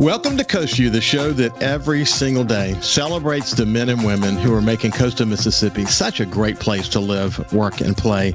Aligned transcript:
Welcome 0.00 0.38
to 0.38 0.44
Coast 0.44 0.76
View, 0.76 0.88
the 0.88 1.02
show 1.02 1.30
that 1.34 1.62
every 1.62 2.06
single 2.06 2.42
day 2.42 2.74
celebrates 2.80 3.52
the 3.52 3.66
men 3.66 3.90
and 3.90 4.02
women 4.02 4.34
who 4.34 4.54
are 4.54 4.62
making 4.62 4.92
coastal 4.92 5.26
Mississippi 5.26 5.84
such 5.84 6.20
a 6.20 6.24
great 6.24 6.58
place 6.58 6.88
to 6.88 7.00
live, 7.00 7.52
work, 7.52 7.82
and 7.82 7.94
play. 7.94 8.34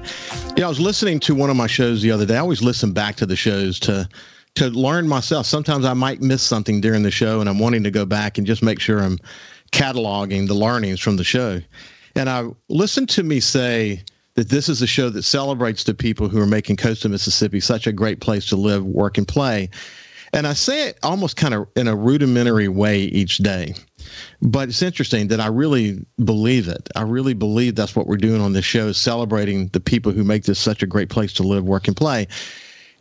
Yeah, 0.56 0.68
I 0.68 0.70
was 0.70 0.80
listening 0.80 1.20
to 1.22 1.34
one 1.34 1.50
of 1.50 1.56
my 1.56 1.66
shows 1.66 2.04
the 2.04 2.12
other 2.12 2.28
day. 2.28 2.36
I 2.36 2.42
always 2.42 2.62
listen 2.62 2.94
back 2.94 3.16
to 3.16 3.26
the 3.26 3.36
shows 3.36 3.80
to 3.80 4.08
to 4.54 4.70
learn 4.70 5.08
myself. 5.08 5.48
Sometimes 5.48 5.86
I 5.86 5.94
might 5.94 6.22
miss 6.22 6.44
something 6.44 6.82
during 6.82 7.02
the 7.02 7.10
show, 7.10 7.40
and 7.40 7.50
I'm 7.50 7.58
wanting 7.58 7.84
to 7.84 7.90
go 7.90 8.06
back 8.06 8.38
and 8.38 8.46
just 8.46 8.62
make 8.62 8.80
sure 8.80 9.00
I'm 9.00 9.18
cataloging 9.72 10.48
the 10.48 10.54
learnings 10.54 11.00
from 11.00 11.18
the 11.18 11.24
show. 11.24 11.60
And 12.16 12.30
I 12.30 12.46
listened 12.70 13.10
to 13.10 13.24
me 13.24 13.40
say 13.40 14.04
that 14.36 14.50
this 14.50 14.70
is 14.70 14.84
a 14.84 14.88
show 14.88 15.10
that 15.10 15.24
celebrates 15.24 15.84
the 15.84 15.96
people 15.96 16.30
who 16.30 16.40
are 16.40 16.46
making 16.46 16.76
coastal 16.76 17.10
Mississippi 17.10 17.60
such 17.60 17.88
a 17.88 17.92
great 17.92 18.20
place 18.20 18.46
to 18.50 18.56
live, 18.56 18.86
work, 18.86 19.18
and 19.18 19.28
play. 19.28 19.72
And 20.36 20.46
I 20.46 20.54
say 20.54 20.90
it 20.90 21.00
almost 21.02 21.38
kind 21.38 21.54
of 21.54 21.68
in 21.78 21.88
a 21.88 21.96
rudimentary 21.96 22.68
way 22.68 23.00
each 23.00 23.38
day. 23.38 23.74
But 24.42 24.68
it's 24.68 24.82
interesting 24.82 25.30
that 25.30 25.40
I 25.40 25.48
really 25.48 26.06
believe 26.24 26.68
it. 26.68 26.90
I 26.94 27.04
really 27.04 27.34
believe 27.34 27.76
that's 27.76 27.96
what 27.96 28.06
we're 28.06 28.18
doing 28.18 28.42
on 28.42 28.52
this 28.52 28.66
show 28.66 28.92
celebrating 28.92 29.70
the 29.70 29.80
people 29.80 30.12
who 30.12 30.26
make 30.26 30.44
this 30.44 30.60
such 30.60 30.84
a 30.84 30.88
great 30.88 31.10
place 31.10 31.32
to 31.34 31.44
live, 31.44 31.64
work, 31.64 31.88
and 31.88 31.96
play. 31.96 32.28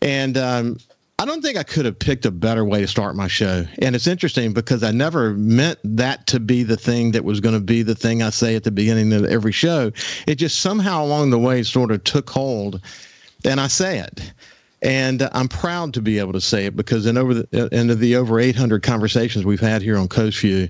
And 0.01 0.39
um, 0.39 0.79
I 1.19 1.25
don't 1.25 1.43
think 1.43 1.59
I 1.59 1.65
could 1.65 1.87
have 1.87 1.99
picked 1.99 2.25
a 2.25 2.31
better 2.31 2.65
way 2.65 2.81
to 2.81 2.87
start 2.87 3.17
my 3.17 3.27
show. 3.27 3.65
And 3.81 3.97
it's 3.97 4.07
interesting 4.07 4.53
because 4.53 4.85
I 4.85 4.93
never 4.93 5.35
meant 5.35 5.81
that 5.83 6.29
to 6.29 6.39
be 6.39 6.63
the 6.63 6.77
thing 6.77 7.11
that 7.13 7.25
was 7.25 7.41
going 7.41 7.57
to 7.57 7.61
be 7.61 7.83
the 7.83 7.97
thing 7.97 8.23
I 8.23 8.31
say 8.31 8.55
at 8.55 8.63
the 8.63 8.71
beginning 8.71 9.13
of 9.13 9.25
every 9.25 9.53
show. 9.53 9.91
It 10.29 10.37
just 10.37 10.61
somehow 10.61 11.05
along 11.05 11.31
the 11.31 11.39
way 11.41 11.65
sort 11.65 11.91
of 11.91 12.05
took 12.05 12.31
hold 12.31 12.81
and 13.45 13.61
I 13.61 13.67
say 13.67 13.99
it. 13.99 14.33
And 14.85 15.29
I'm 15.33 15.49
proud 15.49 15.95
to 15.95 16.03
be 16.03 16.19
able 16.19 16.35
to 16.35 16.43
say 16.43 16.67
it 16.67 16.77
because 16.77 17.07
in 17.07 17.17
over 17.17 17.33
the 17.33 17.69
into 17.73 17.95
the 17.95 18.17
over 18.17 18.39
800 18.39 18.83
conversations 18.83 19.47
we've 19.47 19.59
had 19.59 19.81
here 19.81 19.97
on 19.97 20.09
Coast 20.09 20.39
View, 20.41 20.69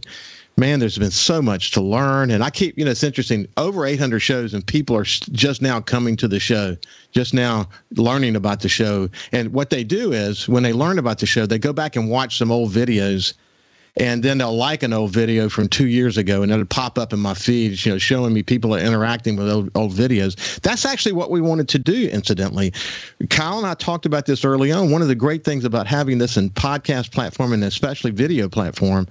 man, 0.56 0.78
there's 0.78 0.96
been 0.96 1.10
so 1.10 1.42
much 1.42 1.72
to 1.72 1.80
learn. 1.80 2.30
And 2.30 2.44
I 2.44 2.50
keep, 2.50 2.78
you 2.78 2.84
know, 2.84 2.92
it's 2.92 3.02
interesting. 3.02 3.48
Over 3.56 3.84
800 3.84 4.20
shows, 4.20 4.54
and 4.54 4.64
people 4.64 4.96
are 4.96 5.02
just 5.02 5.62
now 5.62 5.80
coming 5.80 6.16
to 6.16 6.28
the 6.28 6.38
show, 6.38 6.76
just 7.10 7.34
now 7.34 7.68
learning 7.96 8.36
about 8.36 8.60
the 8.60 8.68
show. 8.68 9.08
And 9.32 9.52
what 9.52 9.70
they 9.70 9.82
do 9.82 10.12
is 10.12 10.48
when 10.48 10.62
they 10.62 10.72
learn 10.72 11.00
about 11.00 11.18
the 11.18 11.26
show, 11.26 11.44
they 11.44 11.58
go 11.58 11.72
back 11.72 11.96
and 11.96 12.08
watch 12.08 12.38
some 12.38 12.52
old 12.52 12.70
videos 12.70 13.34
and 13.96 14.22
then 14.22 14.38
they'll 14.38 14.56
like 14.56 14.82
an 14.82 14.92
old 14.92 15.12
video 15.12 15.48
from 15.48 15.68
two 15.68 15.86
years 15.86 16.16
ago 16.16 16.42
and 16.42 16.50
it'll 16.50 16.64
pop 16.64 16.98
up 16.98 17.12
in 17.12 17.18
my 17.20 17.34
feed 17.34 17.84
you 17.84 17.92
know 17.92 17.98
showing 17.98 18.32
me 18.32 18.42
people 18.42 18.74
are 18.74 18.80
interacting 18.80 19.36
with 19.36 19.48
old, 19.48 19.70
old 19.74 19.92
videos. 19.92 20.60
That's 20.60 20.84
actually 20.84 21.12
what 21.12 21.30
we 21.30 21.40
wanted 21.40 21.68
to 21.70 21.78
do 21.78 22.08
incidentally. 22.08 22.72
Kyle 23.30 23.58
and 23.58 23.66
i 23.66 23.74
talked 23.74 24.06
about 24.06 24.26
this 24.26 24.44
early 24.44 24.72
on. 24.72 24.90
One 24.90 25.02
of 25.02 25.08
the 25.08 25.14
great 25.14 25.44
things 25.44 25.64
about 25.64 25.86
having 25.86 26.18
this 26.18 26.36
in 26.36 26.50
podcast 26.50 27.12
platform 27.12 27.52
and 27.52 27.64
especially 27.64 28.10
video 28.10 28.48
platform 28.48 29.06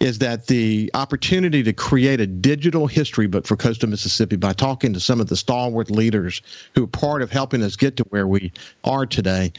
is 0.00 0.18
that 0.18 0.48
the 0.48 0.90
opportunity 0.94 1.62
to 1.62 1.72
create 1.72 2.20
a 2.20 2.26
digital 2.26 2.86
history 2.86 3.26
book 3.26 3.46
for 3.46 3.56
coastal 3.56 3.88
Mississippi 3.88 4.36
by 4.36 4.52
talking 4.52 4.92
to 4.92 5.00
some 5.00 5.20
of 5.20 5.28
the 5.28 5.36
stalwart 5.36 5.90
leaders 5.90 6.42
who 6.74 6.84
are 6.84 6.88
part 6.88 7.22
of 7.22 7.30
helping 7.30 7.62
us 7.62 7.76
get 7.76 7.96
to 7.96 8.04
where 8.04 8.26
we 8.26 8.52
are 8.82 9.06
today 9.06 9.52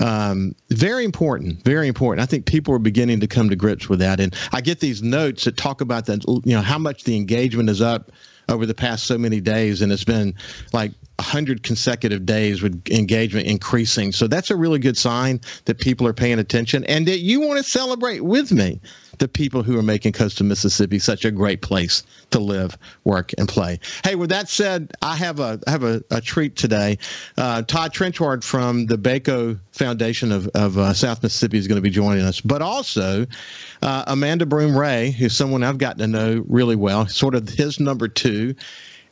um, 0.00 0.54
very 0.70 1.04
important, 1.04 1.62
very 1.62 1.86
important. 1.86 2.22
I 2.22 2.26
think 2.26 2.46
people 2.46 2.74
are 2.74 2.78
beginning 2.78 3.20
to 3.20 3.26
come 3.26 3.50
to 3.50 3.56
grips 3.56 3.88
with 3.88 3.98
that. 4.00 4.18
And 4.18 4.34
I 4.52 4.60
get 4.60 4.80
these 4.80 5.02
notes 5.02 5.44
that 5.44 5.56
talk 5.56 5.80
about 5.80 6.06
that, 6.06 6.24
you 6.26 6.54
know, 6.54 6.62
how 6.62 6.78
much 6.78 7.04
the 7.04 7.16
engagement 7.16 7.68
is 7.68 7.82
up 7.82 8.10
over 8.48 8.66
the 8.66 8.74
past 8.74 9.06
so 9.06 9.18
many 9.18 9.40
days. 9.40 9.82
And 9.82 9.92
it's 9.92 10.04
been 10.04 10.34
like 10.72 10.92
100 11.16 11.62
consecutive 11.62 12.24
days 12.24 12.62
with 12.62 12.82
engagement 12.90 13.46
increasing. 13.46 14.10
So 14.10 14.26
that's 14.26 14.50
a 14.50 14.56
really 14.56 14.78
good 14.78 14.96
sign 14.96 15.40
that 15.66 15.78
people 15.78 16.06
are 16.06 16.14
paying 16.14 16.38
attention 16.38 16.84
and 16.84 17.06
that 17.06 17.18
you 17.18 17.40
want 17.40 17.58
to 17.58 17.70
celebrate 17.70 18.20
with 18.20 18.50
me 18.50 18.80
the 19.20 19.28
people 19.28 19.62
who 19.62 19.78
are 19.78 19.82
making 19.82 20.12
coastal 20.12 20.46
Mississippi 20.46 20.98
such 20.98 21.24
a 21.24 21.30
great 21.30 21.60
place 21.60 22.02
to 22.30 22.40
live, 22.40 22.76
work, 23.04 23.32
and 23.38 23.46
play. 23.46 23.78
Hey, 24.02 24.14
with 24.14 24.30
that 24.30 24.48
said, 24.48 24.92
I 25.02 25.14
have 25.14 25.38
a 25.38 25.60
I 25.66 25.70
have 25.70 25.84
a, 25.84 26.02
a 26.10 26.20
treat 26.20 26.56
today. 26.56 26.98
Uh, 27.36 27.62
Todd 27.62 27.92
Trenchard 27.92 28.42
from 28.42 28.86
the 28.86 28.96
Baco 28.96 29.60
Foundation 29.72 30.32
of, 30.32 30.48
of 30.48 30.78
uh, 30.78 30.94
South 30.94 31.22
Mississippi 31.22 31.58
is 31.58 31.68
going 31.68 31.76
to 31.76 31.82
be 31.82 31.90
joining 31.90 32.24
us, 32.24 32.40
but 32.40 32.62
also 32.62 33.26
uh, 33.82 34.04
Amanda 34.06 34.46
Broom 34.46 34.76
Ray, 34.76 35.10
who's 35.10 35.36
someone 35.36 35.62
I've 35.62 35.78
gotten 35.78 35.98
to 35.98 36.06
know 36.06 36.44
really 36.48 36.76
well, 36.76 37.06
sort 37.06 37.34
of 37.34 37.48
his 37.48 37.78
number 37.78 38.08
two 38.08 38.54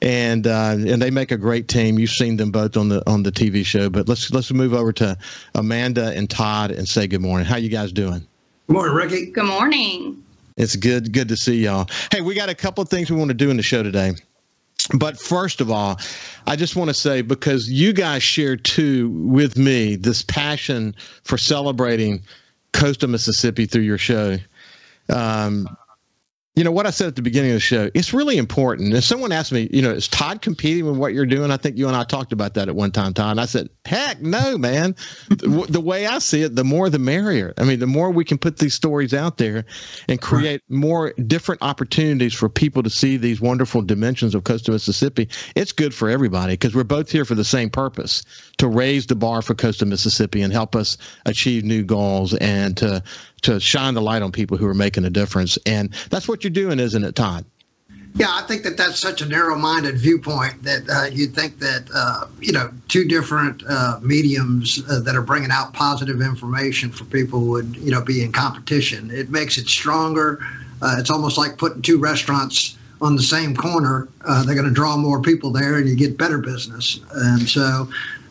and 0.00 0.46
uh, 0.46 0.76
and 0.78 1.02
they 1.02 1.10
make 1.10 1.32
a 1.32 1.36
great 1.36 1.66
team. 1.66 1.98
You've 1.98 2.10
seen 2.10 2.36
them 2.36 2.52
both 2.52 2.76
on 2.76 2.88
the 2.88 3.02
on 3.10 3.24
the 3.24 3.32
TV 3.32 3.64
show, 3.64 3.90
but 3.90 4.08
let's 4.08 4.30
let's 4.30 4.52
move 4.52 4.72
over 4.72 4.92
to 4.92 5.18
Amanda 5.56 6.12
and 6.16 6.30
Todd 6.30 6.70
and 6.70 6.88
say 6.88 7.08
good 7.08 7.20
morning. 7.20 7.46
How 7.46 7.56
you 7.56 7.68
guys 7.68 7.92
doing? 7.92 8.27
Good 8.68 8.74
morning, 8.74 8.94
Ricky. 8.94 9.26
Good 9.30 9.46
morning. 9.46 10.22
It's 10.58 10.76
good 10.76 11.14
good 11.14 11.28
to 11.28 11.38
see 11.38 11.64
y'all. 11.64 11.88
Hey, 12.12 12.20
we 12.20 12.34
got 12.34 12.50
a 12.50 12.54
couple 12.54 12.82
of 12.82 12.90
things 12.90 13.10
we 13.10 13.16
want 13.16 13.30
to 13.30 13.34
do 13.34 13.48
in 13.48 13.56
the 13.56 13.62
show 13.62 13.82
today. 13.82 14.12
But 14.92 15.18
first 15.18 15.62
of 15.62 15.70
all, 15.70 15.98
I 16.46 16.54
just 16.54 16.76
want 16.76 16.88
to 16.88 16.94
say 16.94 17.22
because 17.22 17.70
you 17.70 17.94
guys 17.94 18.22
share 18.22 18.56
too 18.56 19.08
with 19.08 19.56
me 19.56 19.96
this 19.96 20.20
passion 20.20 20.94
for 21.24 21.38
celebrating 21.38 22.20
coastal 22.74 23.08
Mississippi 23.08 23.64
through 23.64 23.84
your 23.84 23.96
show. 23.96 24.36
Um, 25.08 25.66
you 26.58 26.64
know 26.64 26.72
what 26.72 26.86
I 26.86 26.90
said 26.90 27.06
at 27.06 27.14
the 27.14 27.22
beginning 27.22 27.52
of 27.52 27.54
the 27.54 27.60
show. 27.60 27.88
It's 27.94 28.12
really 28.12 28.36
important. 28.36 28.92
If 28.92 29.04
someone 29.04 29.30
asked 29.30 29.52
me, 29.52 29.68
you 29.72 29.80
know, 29.80 29.92
is 29.92 30.08
Todd 30.08 30.42
competing 30.42 30.86
with 30.86 30.96
what 30.96 31.14
you're 31.14 31.24
doing? 31.24 31.52
I 31.52 31.56
think 31.56 31.78
you 31.78 31.86
and 31.86 31.96
I 31.96 32.02
talked 32.02 32.32
about 32.32 32.54
that 32.54 32.66
at 32.66 32.74
one 32.74 32.90
time, 32.90 33.14
Todd. 33.14 33.30
And 33.30 33.40
I 33.40 33.46
said, 33.46 33.68
heck, 33.84 34.20
no, 34.20 34.58
man. 34.58 34.96
the, 35.28 35.66
the, 35.68 35.80
way 35.80 36.06
I 36.08 36.18
see 36.18 36.42
it, 36.42 36.56
the 36.56 36.64
more 36.64 36.90
the 36.90 36.98
merrier. 36.98 37.54
I 37.58 37.62
mean, 37.62 37.78
the 37.78 37.86
more 37.86 38.10
we 38.10 38.24
can 38.24 38.38
put 38.38 38.58
these 38.58 38.74
stories 38.74 39.14
out 39.14 39.38
there 39.38 39.66
and 40.08 40.20
create 40.20 40.62
more 40.68 41.12
different 41.28 41.62
opportunities 41.62 42.34
for 42.34 42.48
people 42.48 42.82
to 42.82 42.90
see 42.90 43.16
these 43.16 43.40
wonderful 43.40 43.80
dimensions 43.80 44.34
of 44.34 44.42
coastal 44.42 44.74
Mississippi. 44.74 45.28
It's 45.54 45.70
good 45.70 45.94
for 45.94 46.10
everybody 46.10 46.54
because 46.54 46.74
we're 46.74 46.82
both 46.82 47.08
here 47.08 47.24
for 47.24 47.36
the 47.36 47.44
same 47.44 47.70
purpose: 47.70 48.24
to 48.56 48.66
raise 48.66 49.06
the 49.06 49.14
bar 49.14 49.42
for 49.42 49.54
coastal 49.54 49.86
Mississippi 49.86 50.42
and 50.42 50.52
help 50.52 50.74
us 50.74 50.98
achieve 51.24 51.62
new 51.62 51.84
goals 51.84 52.34
and 52.34 52.76
to 52.78 53.00
to 53.42 53.60
shine 53.60 53.94
the 53.94 54.02
light 54.02 54.22
on 54.22 54.32
people 54.32 54.56
who 54.56 54.66
are 54.66 54.74
making 54.74 55.04
a 55.04 55.10
difference. 55.10 55.58
And 55.66 55.92
that's 56.10 56.28
what 56.28 56.44
you're 56.44 56.50
doing, 56.50 56.80
isn't 56.80 57.04
it, 57.04 57.14
Todd? 57.14 57.44
Yeah, 58.14 58.30
I 58.30 58.42
think 58.42 58.64
that 58.64 58.76
that's 58.76 58.98
such 58.98 59.22
a 59.22 59.26
narrow-minded 59.26 59.96
viewpoint 59.98 60.62
that 60.64 60.88
uh, 60.88 61.04
you'd 61.12 61.34
think 61.34 61.58
that 61.60 61.88
uh, 61.94 62.26
you 62.40 62.52
know 62.52 62.70
two 62.88 63.04
different 63.04 63.62
uh, 63.68 64.00
mediums 64.02 64.82
uh, 64.90 65.00
that 65.00 65.14
are 65.14 65.22
bringing 65.22 65.50
out 65.50 65.72
positive 65.72 66.20
information 66.20 66.90
for 66.90 67.04
people 67.04 67.42
would 67.42 67.76
you 67.76 67.90
know 67.90 68.02
be 68.02 68.22
in 68.22 68.32
competition. 68.32 69.10
It 69.10 69.30
makes 69.30 69.56
it 69.58 69.68
stronger. 69.68 70.40
Uh, 70.82 70.96
it's 70.98 71.10
almost 71.10 71.38
like 71.38 71.58
putting 71.58 71.82
two 71.82 71.98
restaurants 71.98 72.76
on 73.00 73.14
the 73.14 73.22
same 73.22 73.54
corner. 73.54 74.08
Uh, 74.24 74.42
they're 74.44 74.56
going 74.56 74.66
to 74.66 74.74
draw 74.74 74.96
more 74.96 75.20
people 75.20 75.52
there, 75.52 75.76
and 75.76 75.88
you 75.88 75.94
get 75.94 76.18
better 76.18 76.38
business. 76.38 77.00
And 77.12 77.48
so 77.48 77.88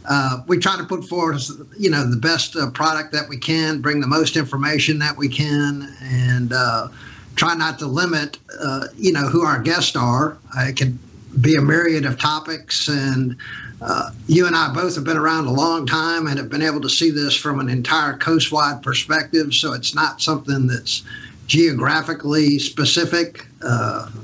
uh, 0.07 0.41
we 0.47 0.57
try 0.57 0.77
to 0.77 0.85
put 0.85 1.03
forward, 1.03 1.37
you 1.77 1.89
know, 1.89 2.09
the 2.09 2.17
best 2.17 2.55
uh, 2.55 2.69
product 2.71 3.11
that 3.11 3.27
we 3.27 3.37
can, 3.37 3.81
bring 3.81 3.99
the 3.99 4.07
most 4.07 4.37
information 4.37 4.99
that 4.99 5.17
we 5.17 5.27
can, 5.27 5.93
and 6.01 6.53
uh, 6.53 6.87
try 7.35 7.53
not 7.53 7.77
to 7.79 7.85
limit, 7.85 8.39
uh, 8.61 8.87
you 8.95 9.11
know, 9.11 9.27
who 9.27 9.43
our 9.43 9.59
guests 9.59 9.97
are. 9.97 10.37
It 10.59 10.77
can 10.77 10.97
be 11.41 11.55
a 11.55 11.61
myriad 11.61 12.05
of 12.05 12.17
topics, 12.17 12.87
and 12.87 13.35
uh, 13.81 14.11
you 14.27 14.47
and 14.47 14.55
I 14.55 14.73
both 14.73 14.95
have 14.95 15.03
been 15.03 15.17
around 15.17 15.45
a 15.45 15.51
long 15.51 15.85
time 15.85 16.27
and 16.27 16.37
have 16.37 16.49
been 16.49 16.61
able 16.61 16.81
to 16.81 16.89
see 16.89 17.11
this 17.11 17.35
from 17.35 17.59
an 17.59 17.67
entire 17.67 18.15
coastwide 18.15 18.81
perspective. 18.81 19.53
So 19.53 19.73
it's 19.73 19.93
not 19.93 20.21
something 20.21 20.67
that's 20.67 21.03
geographically 21.47 22.59
specific. 22.59 23.45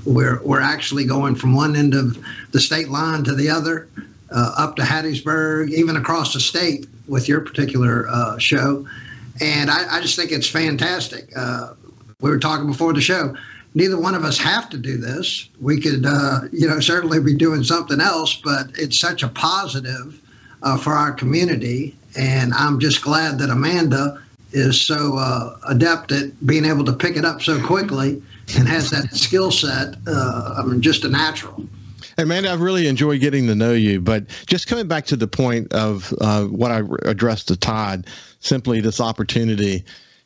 We're 0.06 0.42
we're 0.44 0.62
actually 0.62 1.06
going 1.06 1.36
from 1.36 1.54
one 1.54 1.76
end 1.76 1.94
of 1.94 2.18
the 2.52 2.62
state 2.62 2.88
line 2.88 3.26
to 3.26 3.36
the 3.36 3.50
other 3.50 3.90
uh, 4.34 4.54
up 4.58 4.76
to 4.76 4.82
Hattiesburg, 4.82 5.72
even 5.72 5.96
across 5.96 6.34
the 6.34 6.40
state 6.40 6.88
with 7.08 7.30
your 7.30 7.42
particular 7.42 8.08
uh, 8.10 8.38
show. 8.38 8.86
And 9.40 9.70
I, 9.70 9.98
I, 9.98 10.02
just 10.02 10.16
think 10.16 10.32
it's 10.32 10.48
fantastic. 10.48 11.32
Uh, 11.36 11.74
we 12.22 12.30
were 12.30 12.40
talking 12.40 12.68
before 12.68 12.94
the 12.94 13.02
show. 13.02 13.36
Neither 13.76 14.00
one 14.00 14.16
of 14.16 14.24
us 14.24 14.38
have 14.38 14.70
to 14.70 14.78
do 14.78 14.98
this. 14.98 15.50
We 15.60 15.80
could, 15.80 16.06
uh, 16.06 16.42
you 16.52 16.68
know, 16.68 16.80
certainly 16.80 17.20
be 17.20 17.36
doing 17.36 17.64
something 17.64 18.00
else, 18.00 18.36
but 18.36 18.68
it's 18.76 19.00
such 19.00 19.24
a 19.24 19.28
positive 19.28 20.20
uh, 20.62 20.78
for 20.78 20.94
our 20.94 21.12
community. 21.12 21.96
And 22.16 22.54
I'm 22.54 22.80
just 22.80 23.02
glad 23.02 23.40
that 23.40 23.50
Amanda 23.50 24.22
is 24.52 24.80
so 24.80 25.18
uh, 25.18 25.58
adept 25.68 26.12
at 26.12 26.46
being 26.46 26.66
able 26.66 26.86
to 26.86 26.94
pick 26.94 27.18
it 27.18 27.26
up 27.26 27.42
so 27.42 27.60
quickly 27.66 28.22
and 28.56 28.68
has 28.68 28.92
that 28.92 29.16
skill 29.16 29.50
set. 29.50 29.96
I 30.08 30.62
mean, 30.64 30.82
just 30.82 31.04
a 31.06 31.10
natural. 31.10 31.68
Amanda, 32.18 32.52
I've 32.52 32.62
really 32.62 32.88
enjoyed 32.88 33.22
getting 33.22 33.48
to 33.48 33.56
know 33.56 33.74
you, 33.74 34.00
but 34.02 34.28
just 34.46 34.68
coming 34.68 34.88
back 34.88 35.06
to 35.08 35.16
the 35.16 35.28
point 35.28 35.74
of 35.74 36.14
uh, 36.22 36.46
what 36.46 36.72
I 36.72 36.82
addressed 37.04 37.48
to 37.48 37.58
Todd, 37.58 38.08
simply 38.40 38.82
this 38.82 39.02
opportunity 39.02 39.84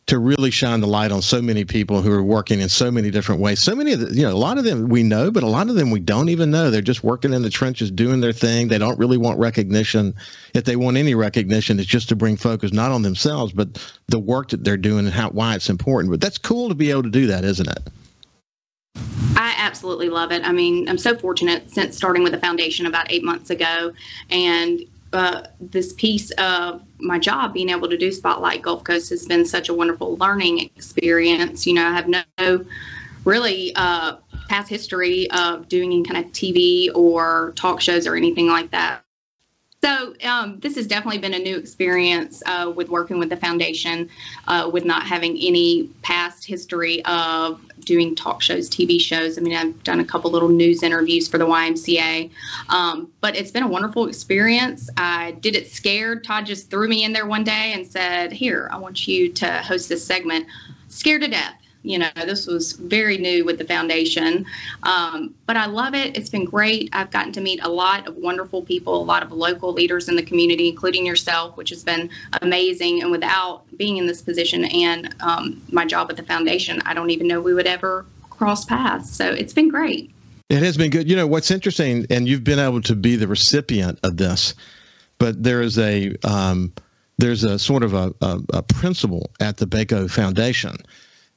to 0.08 0.20
really 0.20 0.52
shine 0.52 0.80
the 0.80 0.88
light 0.88 1.12
on 1.12 1.22
so 1.22 1.42
many 1.42 1.66
people 1.66 2.02
who 2.02 2.12
are 2.12 2.24
working 2.24 2.62
in 2.62 2.70
so 2.70 2.90
many 2.90 3.12
different 3.12 3.42
ways. 3.42 3.62
So 3.62 3.76
many 3.76 3.92
of 3.92 4.00
the, 4.00 4.16
you 4.16 4.22
know, 4.24 4.34
a 4.34 4.38
lot 4.38 4.58
of 4.58 4.64
them 4.64 4.88
we 4.88 5.04
know, 5.04 5.30
but 5.30 5.44
a 5.44 5.48
lot 5.48 5.70
of 5.70 5.76
them 5.76 5.92
we 5.92 6.00
don't 6.00 6.30
even 6.30 6.50
know. 6.50 6.72
They're 6.72 6.82
just 6.82 7.04
working 7.04 7.34
in 7.34 7.42
the 7.42 7.50
trenches, 7.50 7.92
doing 7.92 8.22
their 8.22 8.32
thing. 8.32 8.70
They 8.70 8.78
don't 8.78 8.98
really 8.98 9.18
want 9.18 9.38
recognition. 9.38 10.16
If 10.54 10.64
they 10.64 10.78
want 10.78 10.96
any 10.96 11.14
recognition, 11.14 11.78
it's 11.78 11.90
just 11.90 12.08
to 12.10 12.16
bring 12.16 12.38
focus 12.38 12.72
not 12.72 12.92
on 12.92 13.02
themselves, 13.02 13.52
but 13.52 13.86
the 14.08 14.20
work 14.20 14.50
that 14.50 14.64
they're 14.64 14.78
doing 14.78 15.06
and 15.06 15.14
how 15.14 15.30
why 15.30 15.56
it's 15.56 15.70
important. 15.70 16.12
But 16.12 16.22
that's 16.22 16.38
cool 16.38 16.70
to 16.70 16.76
be 16.76 16.90
able 16.90 17.04
to 17.04 17.10
do 17.10 17.28
that, 17.28 17.44
isn't 17.44 17.68
it? 17.68 17.90
I 19.36 19.54
absolutely 19.58 20.10
love 20.10 20.32
it. 20.32 20.44
I 20.44 20.52
mean, 20.52 20.90
I'm 20.90 20.98
so 20.98 21.16
fortunate 21.16 21.70
since 21.70 21.96
starting 21.96 22.24
with 22.24 22.32
the 22.32 22.40
foundation 22.40 22.86
about 22.86 23.12
eight 23.12 23.24
months 23.24 23.50
ago, 23.50 23.94
and 24.30 24.82
uh, 25.14 25.44
this 25.60 25.94
piece 25.94 26.32
of 26.32 26.82
my 27.00 27.20
job, 27.20 27.54
being 27.54 27.70
able 27.70 27.90
to 27.90 27.98
do 27.98 28.12
Spotlight 28.12 28.62
Gulf 28.62 28.84
Coast, 28.84 29.10
has 29.10 29.26
been 29.26 29.46
such 29.46 29.70
a 29.70 29.74
wonderful 29.74 30.18
learning 30.18 30.60
experience. 30.76 31.66
You 31.66 31.76
know, 31.76 31.88
I 31.88 31.94
have 31.94 32.08
no 32.08 32.66
really 33.26 33.74
uh, 33.76 34.18
past 34.50 34.70
history 34.70 35.30
of 35.32 35.68
doing 35.70 35.92
any 35.92 36.04
kind 36.04 36.26
of 36.26 36.32
TV 36.32 36.90
or 36.96 37.54
talk 37.56 37.82
shows 37.82 38.08
or 38.08 38.16
anything 38.16 38.48
like 38.48 38.72
that. 38.72 39.04
So 39.88 40.14
um, 40.26 40.60
this 40.60 40.76
has 40.76 40.86
definitely 40.86 41.20
been 41.20 41.34
a 41.34 41.40
new 41.40 41.56
experience 41.56 42.44
uh, 42.46 42.74
with 42.76 42.90
working 42.90 43.20
with 43.20 43.30
the 43.30 43.38
foundation, 43.38 44.10
uh, 44.46 44.70
with 44.72 44.84
not 44.84 45.04
having 45.04 45.38
any 45.38 45.90
past 46.02 46.46
history 46.46 47.06
of 47.06 47.62
doing 47.86 48.14
talk 48.14 48.42
shows, 48.42 48.70
TV 48.70 49.00
shows. 49.00 49.38
I 49.38 49.42
mean, 49.42 49.56
I've 49.56 49.82
done 49.86 50.02
a 50.02 50.04
couple 50.04 50.30
little 50.30 50.50
news 50.50 50.84
interviews 50.84 51.30
for 51.30 51.38
the 51.38 51.46
YMCA, 51.46 52.30
um, 52.68 53.10
but 53.22 53.38
it's 53.38 53.50
been 53.50 53.64
a 53.64 53.68
wonderful 53.70 54.10
experience. 54.10 54.90
I 54.98 55.38
did 55.40 55.56
it 55.56 55.72
scared. 55.72 56.26
Todd 56.26 56.46
just 56.46 56.70
threw 56.70 56.90
me 56.90 57.06
in 57.06 57.14
there 57.14 57.26
one 57.26 57.46
day 57.46 57.72
and 57.74 57.88
said, 57.88 58.34
"Here, 58.34 58.68
I 58.74 58.78
want 58.78 59.08
you 59.08 59.32
to 59.32 59.64
host 59.64 59.88
this 59.88 60.04
segment." 60.04 60.48
Scared 60.90 61.22
to 61.22 61.30
death 61.30 61.54
you 61.88 61.98
know, 61.98 62.10
this 62.26 62.46
was 62.48 62.74
very 62.74 63.18
new 63.18 63.46
with 63.46 63.58
the 63.58 63.64
foundation, 63.64 64.46
um, 64.84 65.34
but 65.46 65.56
I 65.56 65.68
love 65.68 65.96
it. 65.96 66.18
It's 66.18 66.30
been 66.30 66.44
great. 66.44 66.90
I've 66.92 67.12
gotten 67.12 67.32
to 67.34 67.42
meet 67.42 67.64
a 67.64 67.70
lot 67.70 68.08
of 68.08 68.18
wonderful 68.18 68.62
people, 68.62 69.02
a 69.02 69.06
lot 69.06 69.24
of 69.24 69.32
local 69.32 69.72
leaders 69.72 70.10
in 70.10 70.18
the 70.18 70.24
community, 70.24 70.68
including 70.68 71.06
yourself, 71.06 71.56
which 71.56 71.70
has 71.70 71.86
been 71.86 72.10
amazing. 72.42 73.02
And 73.02 73.10
without 73.10 73.64
being 73.78 73.96
in 73.96 74.06
this 74.06 74.22
position 74.22 74.66
and 74.66 75.16
um, 75.22 75.62
my 75.72 75.86
job 75.86 76.10
at 76.10 76.18
the 76.18 76.24
foundation, 76.24 76.82
I 76.86 76.94
don't 76.94 77.10
even 77.10 77.26
know 77.26 77.40
we 77.40 77.54
would 77.54 77.68
ever 77.68 78.06
cross 78.30 78.66
paths. 78.66 79.10
So 79.10 79.32
it's 79.32 79.54
been 79.54 79.70
great. 79.70 80.12
It 80.50 80.62
has 80.62 80.76
been 80.76 80.92
good. 80.92 81.10
You 81.10 81.16
know, 81.16 81.28
what's 81.28 81.52
interesting, 81.52 82.06
and 82.10 82.28
you've 82.28 82.44
been 82.44 82.60
able 82.60 82.82
to 82.82 82.96
be 82.96 83.16
the 83.16 83.30
recipient 83.30 83.98
of 84.04 84.18
this, 84.18 84.56
but 85.20 85.42
there 85.42 85.62
is 85.62 85.80
a, 85.80 86.16
um, 86.26 86.74
there's 87.18 87.46
a 87.46 87.58
sort 87.58 87.84
of 87.84 87.94
a, 87.94 88.14
a, 88.22 88.40
a 88.54 88.62
principle 88.62 89.30
at 89.40 89.56
the 89.56 89.66
Baco 89.66 90.10
Foundation 90.12 90.76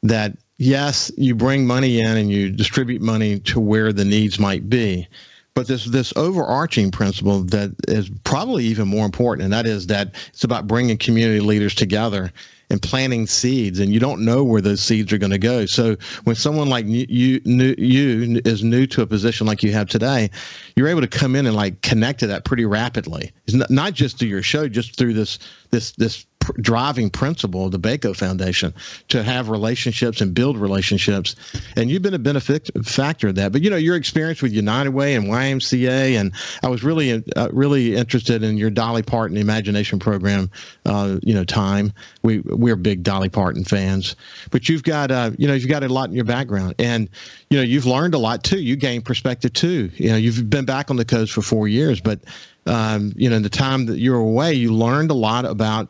that 0.03 0.37
yes, 0.59 1.11
you 1.17 1.35
bring 1.35 1.67
money 1.67 2.01
in 2.01 2.17
and 2.17 2.31
you 2.31 2.51
distribute 2.51 3.03
money 3.03 3.41
to 3.41 3.59
where 3.59 3.93
the 3.93 4.05
needs 4.05 4.39
might 4.39 4.69
be. 4.69 5.09
But 5.55 5.67
this 5.67 5.85
this 5.87 6.13
overarching 6.17 6.91
principle 6.91 7.43
that 7.45 7.73
is 7.89 8.09
probably 8.25 8.65
even 8.67 8.87
more 8.87 9.05
important, 9.05 9.45
and 9.45 9.53
that 9.53 9.67
is 9.67 9.89
that 9.89 10.15
it's 10.29 10.45
about 10.45 10.69
bringing 10.69 10.97
community 10.97 11.41
leaders 11.41 11.75
together 11.75 12.33
and 12.71 12.81
planting 12.81 13.27
seeds, 13.27 13.81
and 13.81 13.93
you 13.93 13.99
don't 13.99 14.25
know 14.25 14.45
where 14.45 14.61
those 14.61 14.81
seeds 14.81 15.13
are 15.13 15.19
going 15.19 15.33
to 15.33 15.39
go. 15.39 15.67
So 15.67 15.97
when 16.23 16.37
someone 16.37 16.69
like 16.69 16.85
you, 16.87 17.41
new, 17.45 17.75
you 17.77 18.41
is 18.45 18.63
new 18.63 18.87
to 18.87 19.03
a 19.03 19.07
position 19.07 19.45
like 19.47 19.65
you 19.65 19.73
have 19.73 19.89
today, 19.89 20.31
you're 20.77 20.87
able 20.87 21.01
to 21.01 21.09
come 21.09 21.35
in 21.35 21.47
and 21.47 21.57
like 21.57 21.83
connect 21.83 22.21
to 22.21 22.29
that 22.29 22.45
pretty 22.45 22.65
rapidly. 22.65 23.33
It's 23.49 23.71
not 23.71 23.95
just 23.95 24.19
through 24.19 24.29
your 24.29 24.43
show, 24.43 24.69
just 24.69 24.97
through 24.97 25.15
this 25.15 25.41
this 25.71 25.93
this 25.93 26.27
driving 26.61 27.11
principle 27.11 27.67
of 27.67 27.73
the 27.73 27.79
Baco 27.79 28.17
Foundation 28.17 28.75
to 29.09 29.23
have 29.23 29.49
relationships 29.49 30.21
and 30.21 30.35
build 30.35 30.57
relationships. 30.57 31.37
And 31.77 31.91
you've 31.91 32.03
been 32.03 32.15
a 32.15 32.19
benefit 32.19 32.71
factor 32.85 33.29
of 33.29 33.35
that. 33.37 33.53
But 33.53 33.63
you 33.63 33.71
know 33.71 33.77
your 33.77 33.97
experience 33.97 34.43
with 34.43 34.53
United 34.53 34.91
Way 34.91 35.15
and 35.15 35.27
YMCA, 35.27 36.19
and 36.19 36.33
I 36.63 36.69
was 36.69 36.83
really 36.83 37.23
uh, 37.37 37.49
really 37.53 37.97
interested 37.97 38.43
in 38.43 38.57
your 38.57 38.71
Dolly 38.71 39.03
Parton 39.03 39.37
Imagination 39.37 39.99
Program. 39.99 40.51
Uh, 40.85 41.19
you 41.23 41.35
know, 41.35 41.45
time 41.45 41.93
we 42.23 42.41
we're 42.41 42.77
big 42.77 43.03
Dolly 43.03 43.29
Parton 43.29 43.65
fans, 43.65 44.17
but 44.51 44.69
you've 44.69 44.83
got 44.83 45.11
uh, 45.11 45.31
you 45.39 45.47
know 45.47 45.55
you've 45.55 45.69
got 45.69 45.85
a 45.85 45.89
lot 45.89 46.09
in 46.09 46.15
your 46.15 46.25
background, 46.25 46.75
and 46.79 47.09
you 47.51 47.59
know 47.59 47.65
you've 47.65 47.87
learned 47.87 48.15
a 48.15 48.19
lot 48.19 48.45
too. 48.45 48.61
You 48.61 48.77
gained 48.77 49.05
perspective 49.05 49.53
too. 49.53 49.91
You 49.95 50.11
know, 50.11 50.17
you've 50.17 50.49
been 50.51 50.65
back 50.65 50.91
on 50.91 50.97
the 50.97 51.05
coast 51.05 51.33
for 51.33 51.43
four 51.43 51.69
years, 51.69 52.01
but 52.01 52.21
um, 52.67 53.13
you 53.17 53.29
know, 53.29 53.37
in 53.37 53.43
the 53.43 53.49
time 53.49 53.87
that 53.87 53.99
you 53.99 54.13
were 54.13 54.19
away, 54.19 54.55
you 54.55 54.73
learned 54.73 55.11
a 55.11 55.15
lot 55.15 55.45
about 55.45 55.89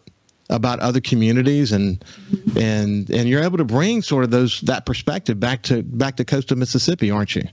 about 0.49 0.81
other 0.81 1.00
communities 1.00 1.70
and 1.72 2.05
and 2.56 3.08
and 3.11 3.28
you're 3.28 3.43
able 3.43 3.58
to 3.58 3.64
bring 3.64 4.02
sort 4.02 4.25
of 4.25 4.31
those 4.31 4.61
that 4.62 4.84
perspective 4.84 5.38
back 5.38 5.62
to 5.62 5.82
back 5.82 6.17
to 6.17 6.25
coastal 6.25 6.56
Mississippi, 6.56 7.11
aren't 7.11 7.37
you? 7.37 7.44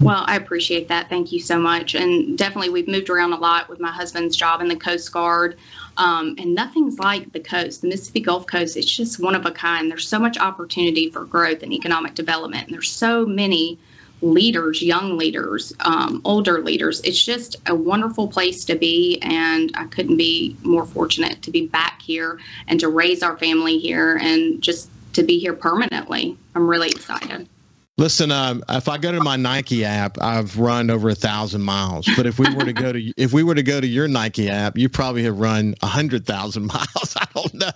Well, 0.00 0.24
I 0.26 0.36
appreciate 0.36 0.88
that. 0.88 1.08
Thank 1.08 1.30
you 1.30 1.40
so 1.40 1.58
much. 1.58 1.94
And 1.94 2.36
definitely, 2.36 2.70
we've 2.70 2.88
moved 2.88 3.10
around 3.10 3.32
a 3.32 3.36
lot 3.36 3.68
with 3.68 3.80
my 3.80 3.90
husband's 3.90 4.36
job 4.36 4.60
in 4.60 4.68
the 4.68 4.76
Coast 4.76 5.12
Guard. 5.12 5.56
Um, 5.96 6.34
and 6.38 6.54
nothing's 6.54 6.98
like 6.98 7.32
the 7.32 7.40
coast, 7.40 7.82
the 7.82 7.88
Mississippi 7.88 8.20
Gulf 8.20 8.46
Coast. 8.46 8.76
It's 8.76 8.90
just 8.90 9.20
one 9.20 9.34
of 9.34 9.46
a 9.46 9.52
kind. 9.52 9.90
There's 9.90 10.08
so 10.08 10.18
much 10.18 10.38
opportunity 10.38 11.10
for 11.10 11.24
growth 11.24 11.62
and 11.62 11.72
economic 11.72 12.14
development. 12.14 12.64
And 12.64 12.74
there's 12.74 12.90
so 12.90 13.26
many 13.26 13.78
leaders, 14.24 14.82
young 14.82 15.16
leaders, 15.16 15.72
um, 15.80 16.20
older 16.24 16.62
leaders. 16.62 17.00
It's 17.02 17.22
just 17.22 17.56
a 17.66 17.74
wonderful 17.74 18.28
place 18.28 18.64
to 18.64 18.74
be, 18.74 19.18
and 19.22 19.70
I 19.74 19.86
couldn't 19.86 20.16
be 20.16 20.56
more 20.62 20.86
fortunate 20.86 21.42
to 21.42 21.50
be 21.50 21.66
back 21.66 22.00
here 22.02 22.38
and 22.66 22.80
to 22.80 22.88
raise 22.88 23.22
our 23.22 23.36
family 23.36 23.78
here 23.78 24.18
and 24.22 24.62
just 24.62 24.90
to 25.12 25.22
be 25.22 25.38
here 25.38 25.52
permanently. 25.52 26.36
I'm 26.54 26.66
really 26.66 26.88
excited. 26.88 27.48
Listen, 27.96 28.32
um, 28.32 28.64
if 28.68 28.88
I 28.88 28.98
go 28.98 29.12
to 29.12 29.20
my 29.20 29.36
Nike 29.36 29.84
app, 29.84 30.20
I've 30.20 30.58
run 30.58 30.90
over 30.90 31.10
a 31.10 31.14
thousand 31.14 31.62
miles. 31.62 32.08
But 32.16 32.26
if 32.26 32.40
we 32.40 32.52
were 32.52 32.64
to 32.64 32.72
go 32.72 32.92
to 32.92 33.12
if 33.16 33.32
we 33.32 33.44
were 33.44 33.54
to 33.54 33.62
go 33.62 33.80
to 33.80 33.86
your 33.86 34.08
Nike 34.08 34.50
app, 34.50 34.76
you 34.76 34.88
probably 34.88 35.22
have 35.22 35.38
run 35.38 35.76
a 35.80 35.86
hundred 35.86 36.26
thousand 36.26 36.66
miles. 36.74 37.16
I 37.16 37.26
don't 37.34 37.54
know, 37.54 37.70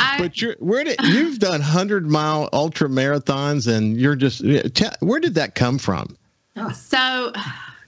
I, 0.00 0.18
but 0.18 0.42
you're 0.42 0.56
where 0.58 0.82
did 0.82 0.96
you've 1.04 1.38
done 1.38 1.60
hundred 1.60 2.10
mile 2.10 2.48
ultra 2.52 2.88
marathons, 2.88 3.72
and 3.72 3.96
you're 3.96 4.16
just 4.16 4.42
where 5.00 5.20
did 5.20 5.36
that 5.36 5.54
come 5.54 5.78
from? 5.78 6.16
So 6.74 7.32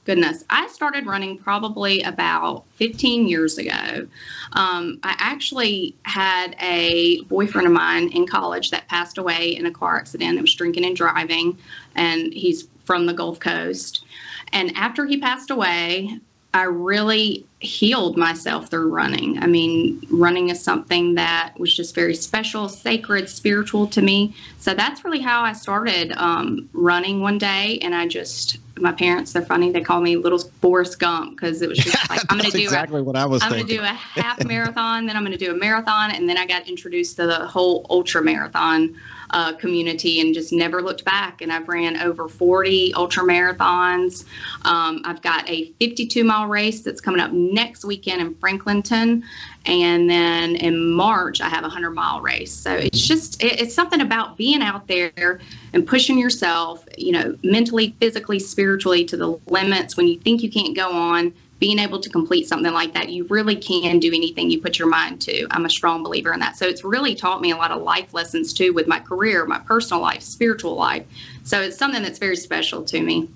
goodness, 0.04 0.44
I 0.50 0.66
started 0.68 1.06
running 1.06 1.38
probably 1.38 2.02
about 2.02 2.64
15 2.74 3.28
years 3.28 3.58
ago. 3.58 4.06
Um, 4.52 4.98
I 5.02 5.14
actually 5.18 5.94
had 6.04 6.56
a 6.60 7.22
boyfriend 7.22 7.66
of 7.66 7.72
mine 7.72 8.08
in 8.08 8.26
college 8.26 8.70
that 8.70 8.88
passed 8.88 9.18
away 9.18 9.56
in 9.56 9.66
a 9.66 9.70
car 9.70 9.96
accident. 9.96 10.38
It 10.38 10.42
was 10.42 10.54
drinking 10.54 10.84
and 10.84 10.96
driving, 10.96 11.58
and 11.94 12.32
he's 12.32 12.68
from 12.84 13.06
the 13.06 13.12
Gulf 13.12 13.38
Coast. 13.38 14.04
And 14.52 14.76
after 14.76 15.06
he 15.06 15.18
passed 15.18 15.50
away, 15.50 16.18
I 16.54 16.64
really 16.64 17.46
healed 17.60 18.18
myself 18.18 18.68
through 18.68 18.90
running. 18.90 19.38
I 19.42 19.46
mean, 19.46 20.06
running 20.10 20.50
is 20.50 20.62
something 20.62 21.14
that 21.14 21.54
was 21.56 21.74
just 21.74 21.94
very 21.94 22.14
special, 22.14 22.68
sacred, 22.68 23.30
spiritual 23.30 23.86
to 23.86 24.02
me. 24.02 24.34
So 24.58 24.74
that's 24.74 25.02
really 25.02 25.20
how 25.20 25.42
I 25.42 25.54
started 25.54 26.12
um, 26.12 26.68
running 26.74 27.20
one 27.20 27.38
day. 27.38 27.78
And 27.80 27.94
I 27.94 28.06
just, 28.06 28.58
my 28.78 28.92
parents, 28.92 29.32
they're 29.32 29.46
funny. 29.46 29.72
They 29.72 29.80
call 29.80 30.02
me 30.02 30.16
Little 30.16 30.40
Forrest 30.40 30.98
Gump 30.98 31.36
because 31.36 31.62
it 31.62 31.70
was 31.70 31.78
just 31.78 31.96
like, 32.10 32.20
I'm 32.28 32.36
going 32.36 32.50
to 32.50 32.56
do 32.56 32.64
exactly 32.64 33.00
a, 33.00 33.02
what 33.02 33.16
I 33.16 33.24
was. 33.24 33.42
I'm 33.42 33.50
going 33.50 33.66
to 33.66 33.76
do 33.76 33.80
a 33.80 33.86
half 33.86 34.44
marathon, 34.46 35.06
then 35.06 35.16
I'm 35.16 35.22
going 35.22 35.36
to 35.36 35.42
do 35.42 35.52
a 35.52 35.58
marathon, 35.58 36.10
and 36.10 36.28
then 36.28 36.36
I 36.36 36.44
got 36.44 36.68
introduced 36.68 37.16
to 37.16 37.26
the 37.26 37.46
whole 37.46 37.86
ultra 37.88 38.22
marathon 38.22 38.94
uh, 39.32 39.54
community 39.54 40.20
and 40.20 40.34
just 40.34 40.52
never 40.52 40.82
looked 40.82 41.04
back. 41.04 41.40
And 41.40 41.52
I've 41.52 41.68
ran 41.68 41.96
over 42.00 42.28
40 42.28 42.94
ultra 42.94 43.24
marathons. 43.24 44.24
Um, 44.64 45.00
I've 45.04 45.22
got 45.22 45.48
a 45.48 45.72
52 45.80 46.24
mile 46.24 46.46
race 46.46 46.82
that's 46.82 47.00
coming 47.00 47.20
up 47.20 47.32
next 47.32 47.84
weekend 47.84 48.20
in 48.20 48.34
Franklinton. 48.34 49.22
And 49.64 50.10
then 50.10 50.56
in 50.56 50.92
March, 50.92 51.40
I 51.40 51.48
have 51.48 51.60
a 51.60 51.68
100 51.68 51.90
mile 51.90 52.20
race. 52.20 52.52
So 52.52 52.74
it's 52.74 53.00
just, 53.00 53.42
it, 53.42 53.60
it's 53.60 53.74
something 53.74 54.00
about 54.00 54.36
being 54.36 54.62
out 54.62 54.86
there 54.88 55.40
and 55.72 55.86
pushing 55.86 56.18
yourself, 56.18 56.84
you 56.98 57.12
know, 57.12 57.36
mentally, 57.42 57.94
physically, 58.00 58.38
spiritually 58.38 59.04
to 59.06 59.16
the 59.16 59.38
limits 59.46 59.96
when 59.96 60.08
you 60.08 60.18
think 60.18 60.42
you 60.42 60.50
can't 60.50 60.76
go 60.76 60.90
on 60.92 61.32
being 61.62 61.78
able 61.78 62.00
to 62.00 62.10
complete 62.10 62.48
something 62.48 62.72
like 62.72 62.92
that, 62.92 63.10
you 63.10 63.22
really 63.30 63.54
can 63.54 64.00
do 64.00 64.08
anything 64.08 64.50
you 64.50 64.60
put 64.60 64.80
your 64.80 64.88
mind 64.88 65.20
to. 65.20 65.46
I'm 65.52 65.64
a 65.64 65.70
strong 65.70 66.02
believer 66.02 66.32
in 66.32 66.40
that. 66.40 66.56
So 66.56 66.66
it's 66.66 66.82
really 66.82 67.14
taught 67.14 67.40
me 67.40 67.52
a 67.52 67.56
lot 67.56 67.70
of 67.70 67.82
life 67.82 68.12
lessons 68.12 68.52
too 68.52 68.72
with 68.72 68.88
my 68.88 68.98
career, 68.98 69.46
my 69.46 69.60
personal 69.60 70.02
life, 70.02 70.22
spiritual 70.22 70.74
life. 70.74 71.06
So 71.44 71.60
it's 71.60 71.78
something 71.78 72.02
that's 72.02 72.18
very 72.18 72.34
special 72.34 72.82
to 72.86 73.00
me. 73.00 73.28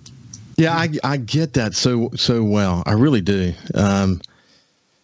Yeah, 0.56 0.74
I, 0.74 0.88
I 1.04 1.18
get 1.18 1.52
that 1.52 1.76
so 1.76 2.10
so 2.16 2.42
well. 2.42 2.82
I 2.84 2.94
really 2.94 3.20
do. 3.20 3.52
Um, 3.74 4.20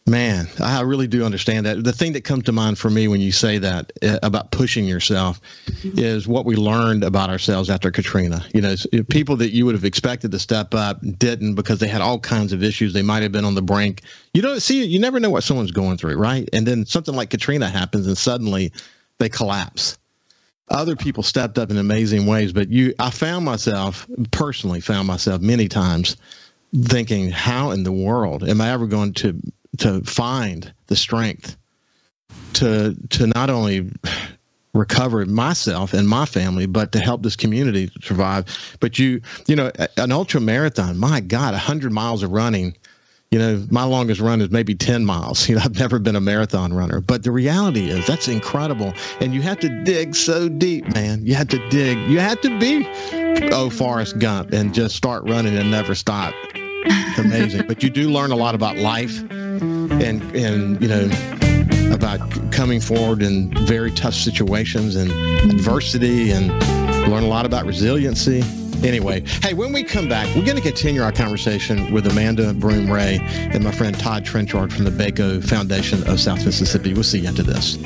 Man, 0.05 0.49
I 0.59 0.81
really 0.81 1.07
do 1.07 1.25
understand 1.25 1.65
that. 1.67 1.85
The 1.85 1.93
thing 1.93 2.13
that 2.15 2.25
comes 2.25 2.45
to 2.45 2.53
mind 2.53 2.77
for 2.77 2.91
me 2.91 3.07
when 3.07 3.21
you 3.21 3.31
say 3.31 3.59
that 3.59 3.93
uh, 4.03 4.19
about 4.25 4.51
pushing 4.51 4.85
yourself 4.85 5.41
mm-hmm. 5.67 5.97
is 5.97 6.27
what 6.27 6.45
we 6.45 6.57
learned 6.57 7.05
about 7.05 7.31
ourselves 7.31 7.71
after 7.71 7.93
Katrina. 7.93 8.45
You 8.53 8.63
know, 8.63 8.75
people 9.11 9.37
that 9.37 9.53
you 9.53 9.65
would 9.65 9.77
have 9.77 9.85
expected 9.85 10.33
to 10.33 10.41
step 10.41 10.75
up 10.75 10.99
didn't 11.19 11.55
because 11.55 11.79
they 11.79 11.87
had 11.87 12.01
all 12.01 12.19
kinds 12.19 12.53
of 12.53 12.65
issues. 12.65 12.93
They 12.93 13.03
might 13.03 13.23
have 13.23 13.31
been 13.31 13.45
on 13.45 13.55
the 13.55 13.63
brink. 13.63 14.03
You 14.35 14.43
don't 14.43 14.61
see, 14.61 14.85
you 14.85 14.99
never 14.99 15.21
know 15.21 15.31
what 15.31 15.45
someone's 15.45 15.71
going 15.71 15.99
through, 15.99 16.17
right? 16.17 16.49
And 16.53 16.67
then 16.67 16.85
something 16.85 17.15
like 17.15 17.31
Katrina 17.31 17.69
happens 17.69 18.09
and 18.09 18.19
suddenly 18.19 18.73
they 19.19 19.29
collapse. 19.29 19.99
Other 20.69 20.97
people 20.97 21.23
stepped 21.23 21.59
up 21.59 21.71
in 21.71 21.79
amazing 21.79 22.27
ways, 22.27 22.53
but 22.53 22.71
you, 22.71 22.93
I 22.99 23.11
found 23.11 23.45
myself 23.45 24.09
personally 24.33 24.81
found 24.81 25.07
myself 25.07 25.41
many 25.41 25.69
times 25.69 26.17
thinking, 26.87 27.31
how 27.31 27.71
in 27.71 27.85
the 27.85 27.93
world 27.93 28.49
am 28.49 28.61
I 28.61 28.71
ever 28.71 28.87
going 28.89 29.13
to 29.15 29.41
to 29.79 30.01
find 30.03 30.73
the 30.87 30.97
strength 30.97 31.57
to 32.55 32.97
to 33.11 33.27
not 33.27 33.51
only 33.51 33.91
recover 34.75 35.25
myself 35.27 35.93
and 35.93 36.09
my 36.09 36.25
family, 36.25 36.67
but 36.67 36.93
to 36.93 36.99
help 36.99 37.23
this 37.23 37.37
community 37.37 37.91
survive. 38.01 38.77
But 38.81 38.99
you, 38.99 39.21
you 39.47 39.55
know, 39.57 39.71
an 39.97 40.13
ultra 40.13 40.41
marathon, 40.41 40.99
my 40.99 41.21
God, 41.21 41.55
hundred 41.55 41.93
miles 41.93 42.23
of 42.23 42.31
running. 42.31 42.77
You 43.31 43.39
know, 43.39 43.67
my 43.71 43.85
longest 43.85 44.21
run 44.21 44.43
is 44.43 44.51
maybe 44.51 44.75
10 44.75 45.07
miles. 45.07 45.49
You 45.49 45.57
know, 45.57 45.63
I've 45.65 45.79
never 45.79 45.99
been 45.99 46.17
a 46.17 46.21
marathon 46.21 46.75
runner, 46.75 47.01
but 47.01 47.23
the 47.23 47.31
reality 47.31 47.89
is 47.89 48.07
that's 48.07 48.29
incredible. 48.29 48.93
And 49.21 49.35
you 49.35 49.41
have 49.41 49.59
to 49.61 49.69
dig 49.85 50.15
so 50.15 50.49
deep, 50.51 50.87
man. 50.95 51.25
You 51.25 51.35
have 51.35 51.49
to 51.49 51.69
dig. 51.71 51.99
You 52.11 52.21
have 52.21 52.41
to 52.43 52.59
be, 52.59 52.87
oh, 53.51 53.71
Forrest 53.71 54.19
Gump 54.19 54.53
and 54.53 54.75
just 54.75 54.97
start 54.97 55.25
running 55.25 55.57
and 55.57 55.71
never 55.71 55.95
stop. 55.95 56.35
It's 56.85 57.19
amazing. 57.25 57.67
but 57.67 57.83
you 57.83 57.91
do 57.91 58.11
learn 58.11 58.33
a 58.33 58.37
lot 58.37 58.55
about 58.55 58.77
life 58.77 59.19
and 59.31 60.23
and 60.35 60.81
you 60.81 60.89
know 60.89 61.09
about 61.93 62.21
coming 62.53 62.81
forward 62.81 63.23
in 63.23 63.53
very 63.67 63.91
tough 63.93 64.15
situations 64.15 64.97
and 64.97 65.11
adversity 65.51 66.31
and 66.31 66.49
learn 67.11 67.23
a 67.23 67.29
lot 67.29 67.45
about 67.47 67.67
resiliency. 67.67 68.43
Anyway, 68.87 69.23
hey, 69.43 69.55
when 69.55 69.73
we 69.73 69.85
come 69.85 70.09
back, 70.09 70.27
we're 70.35 70.45
going 70.45 70.57
to 70.57 70.63
continue 70.63 71.03
our 71.03 71.13
conversation 71.13 71.93
with 71.93 72.05
Amanda 72.07 72.53
Broom 72.53 72.91
Ray 72.91 73.19
and 73.23 73.63
my 73.63 73.71
friend 73.71 73.97
Todd 73.97 74.25
Trenchard 74.25 74.73
from 74.73 74.85
the 74.85 74.91
Baco 74.91 75.45
Foundation 75.47 76.03
of 76.09 76.19
South 76.19 76.45
Mississippi. 76.45 76.93
We'll 76.93 77.05
see 77.05 77.21
you 77.21 77.29
after 77.29 77.45
this. 77.45 77.79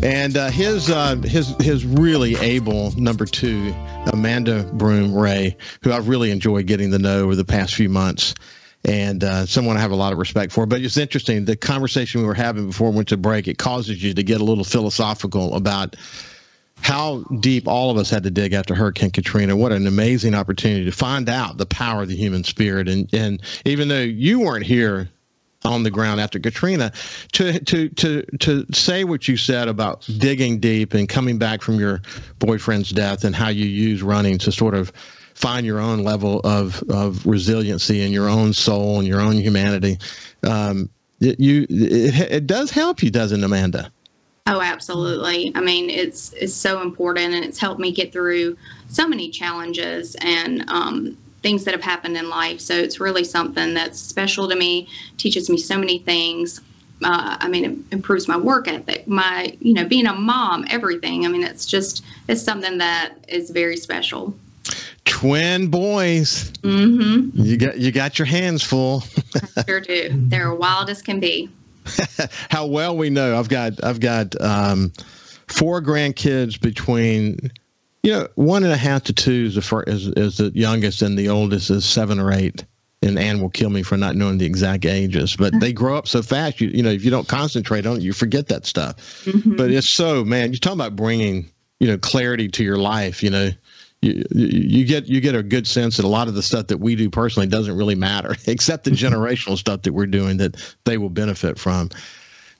and 0.02 0.36
uh, 0.36 0.50
his 0.50 0.90
uh, 0.90 1.16
his 1.16 1.56
his 1.62 1.86
really 1.86 2.36
able 2.36 2.92
number 3.00 3.24
two, 3.24 3.74
Amanda 4.12 4.64
Broom 4.74 5.14
Ray, 5.14 5.56
who 5.82 5.92
I've 5.92 6.08
really 6.08 6.30
enjoyed 6.30 6.66
getting 6.66 6.90
to 6.90 6.98
know 6.98 7.24
over 7.24 7.36
the 7.36 7.44
past 7.46 7.74
few 7.74 7.88
months. 7.88 8.34
And 8.84 9.24
uh, 9.24 9.46
someone 9.46 9.78
I 9.78 9.80
have 9.80 9.92
a 9.92 9.96
lot 9.96 10.12
of 10.12 10.18
respect 10.18 10.52
for. 10.52 10.66
But 10.66 10.82
it's 10.82 10.98
interesting. 10.98 11.46
The 11.46 11.56
conversation 11.56 12.20
we 12.20 12.26
were 12.26 12.34
having 12.34 12.66
before 12.66 12.90
we 12.90 12.96
went 12.96 13.08
to 13.08 13.16
break, 13.16 13.48
it 13.48 13.56
causes 13.56 14.02
you 14.02 14.12
to 14.12 14.22
get 14.22 14.42
a 14.42 14.44
little 14.44 14.64
philosophical 14.64 15.54
about 15.54 15.96
how 16.82 17.22
deep 17.40 17.68
all 17.68 17.90
of 17.90 17.96
us 17.96 18.10
had 18.10 18.24
to 18.24 18.30
dig 18.30 18.52
after 18.52 18.74
Hurricane 18.74 19.10
Katrina. 19.10 19.56
What 19.56 19.72
an 19.72 19.86
amazing 19.86 20.34
opportunity 20.34 20.84
to 20.84 20.92
find 20.92 21.28
out 21.28 21.56
the 21.56 21.66
power 21.66 22.02
of 22.02 22.08
the 22.08 22.16
human 22.16 22.44
spirit. 22.44 22.88
And 22.88 23.08
and 23.14 23.40
even 23.64 23.88
though 23.88 24.02
you 24.02 24.40
weren't 24.40 24.66
here 24.66 25.08
on 25.64 25.84
the 25.84 25.90
ground 25.90 26.20
after 26.20 26.40
Katrina, 26.40 26.92
to 27.32 27.60
to 27.60 27.88
to 27.90 28.22
to 28.40 28.66
say 28.72 29.04
what 29.04 29.28
you 29.28 29.36
said 29.36 29.68
about 29.68 30.08
digging 30.18 30.58
deep 30.58 30.92
and 30.92 31.08
coming 31.08 31.38
back 31.38 31.62
from 31.62 31.78
your 31.78 32.02
boyfriend's 32.40 32.90
death 32.90 33.22
and 33.22 33.34
how 33.34 33.48
you 33.48 33.66
use 33.66 34.02
running 34.02 34.36
to 34.38 34.50
sort 34.50 34.74
of 34.74 34.92
find 35.34 35.64
your 35.64 35.78
own 35.78 36.02
level 36.02 36.40
of 36.40 36.82
of 36.90 37.24
resiliency 37.24 38.02
and 38.02 38.12
your 38.12 38.28
own 38.28 38.52
soul 38.52 38.98
and 38.98 39.06
your 39.06 39.20
own 39.20 39.34
humanity. 39.34 39.98
Um, 40.42 40.90
you 41.20 41.64
it, 41.70 42.32
it 42.32 42.46
does 42.48 42.72
help 42.72 43.04
you, 43.04 43.10
doesn't 43.10 43.44
Amanda? 43.44 43.92
Oh, 44.46 44.60
absolutely. 44.60 45.52
I 45.54 45.60
mean, 45.60 45.88
it's 45.88 46.32
it's 46.32 46.54
so 46.54 46.82
important, 46.82 47.34
and 47.34 47.44
it's 47.44 47.60
helped 47.60 47.80
me 47.80 47.92
get 47.92 48.12
through 48.12 48.56
so 48.88 49.06
many 49.06 49.30
challenges 49.30 50.16
and 50.20 50.68
um, 50.68 51.16
things 51.42 51.64
that 51.64 51.72
have 51.72 51.82
happened 51.82 52.16
in 52.16 52.28
life. 52.28 52.60
So 52.60 52.74
it's 52.74 52.98
really 52.98 53.22
something 53.22 53.72
that's 53.72 54.00
special 54.00 54.48
to 54.48 54.56
me. 54.56 54.88
Teaches 55.16 55.48
me 55.48 55.58
so 55.58 55.78
many 55.78 56.00
things. 56.00 56.60
Uh, 57.04 57.36
I 57.40 57.48
mean, 57.48 57.64
it 57.64 57.94
improves 57.94 58.26
my 58.26 58.36
work 58.36 58.66
ethic, 58.66 59.06
my 59.06 59.56
you 59.60 59.74
know, 59.74 59.86
being 59.86 60.06
a 60.06 60.14
mom, 60.14 60.66
everything. 60.70 61.24
I 61.24 61.28
mean, 61.28 61.44
it's 61.44 61.64
just 61.64 62.04
it's 62.26 62.42
something 62.42 62.78
that 62.78 63.14
is 63.28 63.50
very 63.50 63.76
special. 63.76 64.34
Twin 65.04 65.68
boys. 65.68 66.50
Mm-hmm. 66.62 67.30
You 67.40 67.56
got 67.56 67.78
you 67.78 67.92
got 67.92 68.18
your 68.18 68.26
hands 68.26 68.62
full. 68.62 69.04
sure 69.66 69.80
do. 69.80 70.10
They're 70.12 70.54
wild 70.54 70.90
as 70.90 71.00
can 71.00 71.20
be. 71.20 71.48
how 72.50 72.66
well 72.66 72.96
we 72.96 73.10
know. 73.10 73.38
I've 73.38 73.48
got 73.48 73.82
I've 73.84 74.00
got 74.00 74.40
um, 74.40 74.92
four 75.48 75.80
grandkids 75.80 76.60
between 76.60 77.52
you 78.02 78.12
know 78.12 78.28
one 78.34 78.64
and 78.64 78.72
a 78.72 78.76
half 78.76 79.04
to 79.04 79.12
two 79.12 79.44
is 79.46 79.54
the 79.54 79.62
first, 79.62 79.88
is, 79.88 80.08
is 80.08 80.36
the 80.38 80.52
youngest, 80.54 81.02
and 81.02 81.18
the 81.18 81.28
oldest 81.28 81.70
is 81.70 81.84
seven 81.84 82.18
or 82.18 82.32
eight. 82.32 82.64
And 83.04 83.18
Anne 83.18 83.40
will 83.40 83.50
kill 83.50 83.70
me 83.70 83.82
for 83.82 83.96
not 83.96 84.14
knowing 84.14 84.38
the 84.38 84.46
exact 84.46 84.84
ages, 84.84 85.34
but 85.34 85.58
they 85.58 85.72
grow 85.72 85.96
up 85.96 86.06
so 86.06 86.22
fast. 86.22 86.60
You 86.60 86.68
you 86.68 86.82
know 86.82 86.90
if 86.90 87.04
you 87.04 87.10
don't 87.10 87.28
concentrate 87.28 87.84
on 87.84 87.96
it, 87.96 88.02
you 88.02 88.12
forget 88.12 88.48
that 88.48 88.64
stuff. 88.64 88.96
Mm-hmm. 89.24 89.56
But 89.56 89.70
it's 89.72 89.90
so 89.90 90.24
man, 90.24 90.52
you're 90.52 90.60
talking 90.60 90.78
about 90.78 90.94
bringing 90.94 91.50
you 91.80 91.88
know 91.88 91.98
clarity 91.98 92.48
to 92.48 92.62
your 92.62 92.78
life. 92.78 93.22
You 93.22 93.30
know, 93.30 93.50
you, 94.02 94.24
you 94.32 94.84
get 94.84 95.06
you 95.06 95.20
get 95.20 95.34
a 95.34 95.42
good 95.42 95.66
sense 95.66 95.96
that 95.96 96.04
a 96.04 96.08
lot 96.08 96.28
of 96.28 96.34
the 96.34 96.42
stuff 96.42 96.66
that 96.66 96.78
we 96.78 96.96
do 96.96 97.08
personally 97.08 97.46
doesn't 97.46 97.76
really 97.76 97.94
matter, 97.94 98.36
except 98.46 98.84
the 98.84 98.90
generational 98.90 99.56
stuff 99.56 99.82
that 99.82 99.92
we're 99.92 100.06
doing 100.06 100.36
that 100.38 100.56
they 100.84 100.98
will 100.98 101.10
benefit 101.10 101.58
from. 101.58 101.88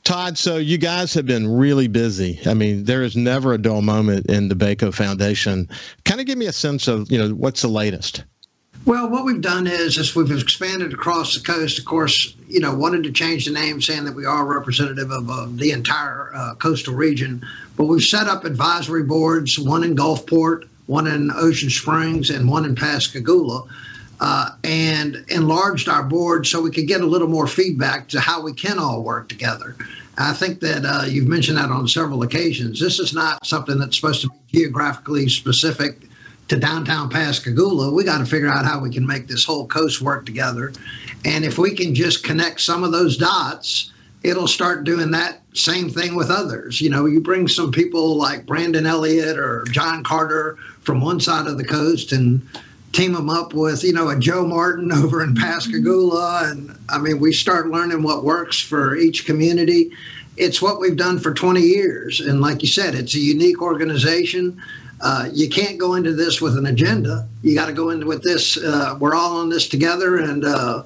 Todd, 0.04 0.36
so 0.36 0.56
you 0.56 0.78
guys 0.78 1.14
have 1.14 1.26
been 1.26 1.46
really 1.46 1.86
busy. 1.86 2.40
I 2.46 2.54
mean, 2.54 2.84
there 2.84 3.02
is 3.02 3.16
never 3.16 3.52
a 3.52 3.58
dull 3.58 3.82
moment 3.82 4.26
in 4.26 4.48
the 4.48 4.56
Baco 4.56 4.92
Foundation. 4.92 5.68
Kind 6.04 6.20
of 6.20 6.26
give 6.26 6.38
me 6.38 6.46
a 6.46 6.52
sense 6.52 6.88
of 6.88 7.10
you 7.10 7.18
know 7.18 7.30
what's 7.30 7.62
the 7.62 7.68
latest. 7.68 8.24
Well, 8.84 9.08
what 9.08 9.24
we've 9.24 9.40
done 9.40 9.68
is, 9.68 9.96
is 9.96 10.16
we've 10.16 10.32
expanded 10.32 10.92
across 10.92 11.34
the 11.34 11.40
coast. 11.40 11.78
Of 11.78 11.84
course, 11.84 12.34
you 12.48 12.58
know, 12.58 12.74
wanted 12.74 13.04
to 13.04 13.12
change 13.12 13.44
the 13.44 13.52
name, 13.52 13.80
saying 13.80 14.04
that 14.04 14.14
we 14.14 14.24
are 14.24 14.44
representative 14.44 15.12
of 15.12 15.30
uh, 15.30 15.46
the 15.50 15.70
entire 15.70 16.32
uh, 16.34 16.54
coastal 16.56 16.94
region. 16.94 17.46
But 17.76 17.84
we've 17.84 18.02
set 18.02 18.26
up 18.26 18.44
advisory 18.44 19.04
boards, 19.04 19.56
one 19.56 19.84
in 19.84 19.94
Gulfport, 19.94 20.68
one 20.86 21.06
in 21.06 21.30
Ocean 21.34 21.70
Springs, 21.70 22.30
and 22.30 22.48
one 22.48 22.64
in 22.64 22.74
Pascagoula. 22.74 23.64
Uh, 24.24 24.50
and 24.62 25.24
enlarged 25.30 25.88
our 25.88 26.04
board 26.04 26.46
so 26.46 26.60
we 26.62 26.70
could 26.70 26.86
get 26.86 27.00
a 27.00 27.06
little 27.06 27.26
more 27.26 27.48
feedback 27.48 28.06
to 28.06 28.20
how 28.20 28.40
we 28.40 28.52
can 28.52 28.78
all 28.78 29.02
work 29.02 29.28
together. 29.28 29.74
I 30.16 30.32
think 30.32 30.60
that 30.60 30.84
uh, 30.84 31.06
you've 31.06 31.26
mentioned 31.26 31.58
that 31.58 31.70
on 31.70 31.88
several 31.88 32.22
occasions. 32.22 32.78
This 32.78 33.00
is 33.00 33.12
not 33.12 33.44
something 33.44 33.78
that's 33.78 33.96
supposed 33.96 34.20
to 34.20 34.28
be 34.28 34.60
geographically 34.60 35.28
specific 35.28 36.02
to 36.48 36.56
downtown 36.56 37.08
Pascagoula. 37.08 37.92
We 37.92 38.04
got 38.04 38.18
to 38.18 38.26
figure 38.26 38.48
out 38.48 38.64
how 38.64 38.78
we 38.78 38.90
can 38.90 39.06
make 39.06 39.26
this 39.26 39.44
whole 39.44 39.66
coast 39.66 40.02
work 40.02 40.26
together. 40.26 40.72
And 41.24 41.44
if 41.44 41.56
we 41.56 41.74
can 41.74 41.94
just 41.94 42.24
connect 42.24 42.60
some 42.60 42.84
of 42.84 42.92
those 42.92 43.16
dots, 43.16 43.92
it'll 44.24 44.48
start 44.48 44.84
doing 44.84 45.10
that 45.10 45.40
same 45.54 45.90
thing 45.90 46.14
with 46.14 46.30
others. 46.30 46.80
You 46.80 46.90
know, 46.90 47.06
you 47.06 47.20
bring 47.20 47.48
some 47.48 47.70
people 47.70 48.16
like 48.16 48.46
Brandon 48.46 48.86
Elliott 48.86 49.38
or 49.38 49.64
John 49.70 50.04
Carter 50.04 50.56
from 50.80 51.00
one 51.00 51.20
side 51.20 51.46
of 51.46 51.58
the 51.58 51.64
coast 51.64 52.12
and 52.12 52.46
team 52.92 53.12
them 53.14 53.30
up 53.30 53.54
with, 53.54 53.82
you 53.82 53.92
know, 53.92 54.08
a 54.08 54.18
Joe 54.18 54.46
Martin 54.46 54.92
over 54.92 55.22
in 55.22 55.34
Pascagoula. 55.34 56.50
And 56.50 56.76
I 56.88 56.98
mean, 56.98 57.20
we 57.20 57.32
start 57.32 57.68
learning 57.68 58.02
what 58.02 58.24
works 58.24 58.60
for 58.60 58.96
each 58.96 59.26
community. 59.26 59.90
it's 60.36 60.62
what 60.62 60.80
we've 60.80 60.96
done 60.96 61.18
for 61.18 61.34
20 61.34 61.60
years. 61.60 62.20
And 62.20 62.40
like 62.40 62.62
you 62.62 62.68
said, 62.68 62.94
it's 62.94 63.14
a 63.14 63.18
unique 63.18 63.60
organization. 63.60 64.60
Uh, 65.02 65.28
you 65.32 65.48
can't 65.48 65.78
go 65.78 65.94
into 65.94 66.12
this 66.12 66.40
with 66.40 66.56
an 66.56 66.66
agenda. 66.66 67.28
You 67.42 67.54
got 67.56 67.66
to 67.66 67.72
go 67.72 67.90
into 67.90 68.06
with 68.06 68.22
this. 68.22 68.56
Uh, 68.56 68.96
we're 69.00 69.14
all 69.14 69.36
on 69.38 69.48
this 69.48 69.68
together, 69.68 70.16
and 70.18 70.44
uh, 70.44 70.84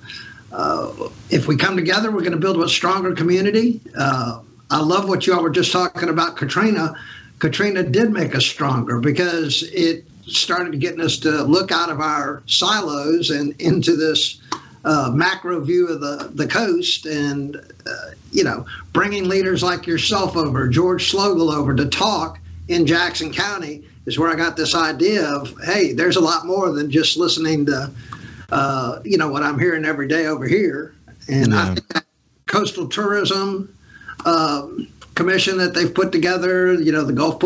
uh 0.53 1.09
if 1.31 1.47
we 1.49 1.57
come 1.57 1.77
together, 1.77 2.11
we're 2.11 2.21
going 2.21 2.33
to 2.33 2.39
build 2.39 2.63
a 2.63 2.69
stronger 2.69 3.13
community. 3.15 3.81
Uh, 3.99 4.41
I 4.71 4.81
love 4.81 5.09
what 5.09 5.27
you 5.27 5.35
all 5.35 5.43
were 5.43 5.51
just 5.51 5.73
talking 5.73 6.09
about, 6.09 6.37
Katrina. 6.37 6.95
Katrina 7.39 7.83
did 7.83 8.11
make 8.13 8.35
us 8.35 8.45
stronger 8.45 9.01
because 9.01 9.63
it 9.73 10.05
started 10.27 10.81
getting 10.81 11.01
us 11.01 11.19
to 11.19 11.43
look 11.43 11.71
out 11.71 11.91
of 11.91 12.01
our 12.01 12.43
silos 12.47 13.31
and 13.31 13.61
into 13.61 13.97
this 13.97 14.41
uh, 14.85 15.11
macro 15.13 15.61
view 15.61 15.89
of 15.89 16.01
the, 16.01 16.31
the 16.35 16.47
coast 16.47 17.07
and, 17.07 17.57
uh, 17.57 18.11
you 18.33 18.45
know, 18.45 18.65
bringing 18.93 19.29
leaders 19.29 19.63
like 19.63 19.87
yourself 19.87 20.37
over, 20.37 20.69
George 20.69 21.13
Schloegel 21.13 21.55
over 21.55 21.75
to 21.75 21.87
talk 21.87 22.39
in 22.69 22.87
Jackson 22.87 23.33
County 23.33 23.85
is 24.07 24.19
where 24.19 24.31
I 24.31 24.37
got 24.37 24.57
this 24.57 24.75
idea 24.75 25.25
of, 25.25 25.53
hey, 25.63 25.93
there's 25.93 26.17
a 26.17 26.21
lot 26.21 26.47
more 26.47 26.71
than 26.71 26.91
just 26.91 27.17
listening 27.17 27.67
to, 27.67 27.91
uh, 28.51 29.01
you 29.05 29.19
know, 29.19 29.29
what 29.29 29.43
I'm 29.43 29.59
hearing 29.59 29.85
every 29.85 30.09
day 30.09 30.27
over 30.27 30.47
here. 30.47 30.95
And 31.29 31.53
yeah. 31.53 31.63
I 31.63 31.65
think 31.75 31.89
that 31.89 32.05
coastal 32.47 32.89
tourism 32.89 33.75
um, 34.25 34.89
commission 35.15 35.57
that 35.59 35.75
they've 35.75 35.93
put 35.93 36.13
together, 36.13 36.75
you 36.75 36.93
know, 36.93 37.05
the 37.05 37.13
Gulf 37.13 37.41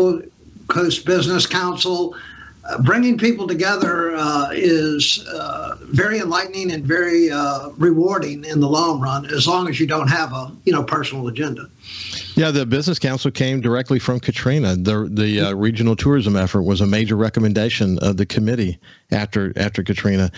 Coast 0.67 1.05
Business 1.05 1.45
Council, 1.45 2.15
bringing 2.83 3.17
people 3.17 3.47
together 3.47 4.15
uh, 4.15 4.51
is 4.53 5.25
uh, 5.27 5.77
very 5.81 6.19
enlightening 6.19 6.71
and 6.71 6.85
very 6.85 7.31
uh, 7.31 7.69
rewarding 7.77 8.45
in 8.45 8.59
the 8.59 8.69
long 8.69 8.99
run, 9.01 9.25
as 9.25 9.47
long 9.47 9.67
as 9.67 9.79
you 9.79 9.87
don't 9.87 10.07
have 10.07 10.31
a 10.33 10.51
you 10.65 10.73
know 10.73 10.83
personal 10.83 11.27
agenda. 11.27 11.69
Yeah, 12.41 12.49
the 12.49 12.65
business 12.65 12.97
council 12.97 13.29
came 13.29 13.61
directly 13.61 13.99
from 13.99 14.19
Katrina. 14.19 14.75
The 14.75 15.07
the 15.11 15.41
uh, 15.41 15.53
regional 15.53 15.95
tourism 15.95 16.35
effort 16.35 16.63
was 16.63 16.81
a 16.81 16.87
major 16.87 17.15
recommendation 17.15 17.99
of 17.99 18.17
the 18.17 18.25
committee 18.25 18.79
after 19.11 19.53
after 19.55 19.83
Katrina. 19.83 20.31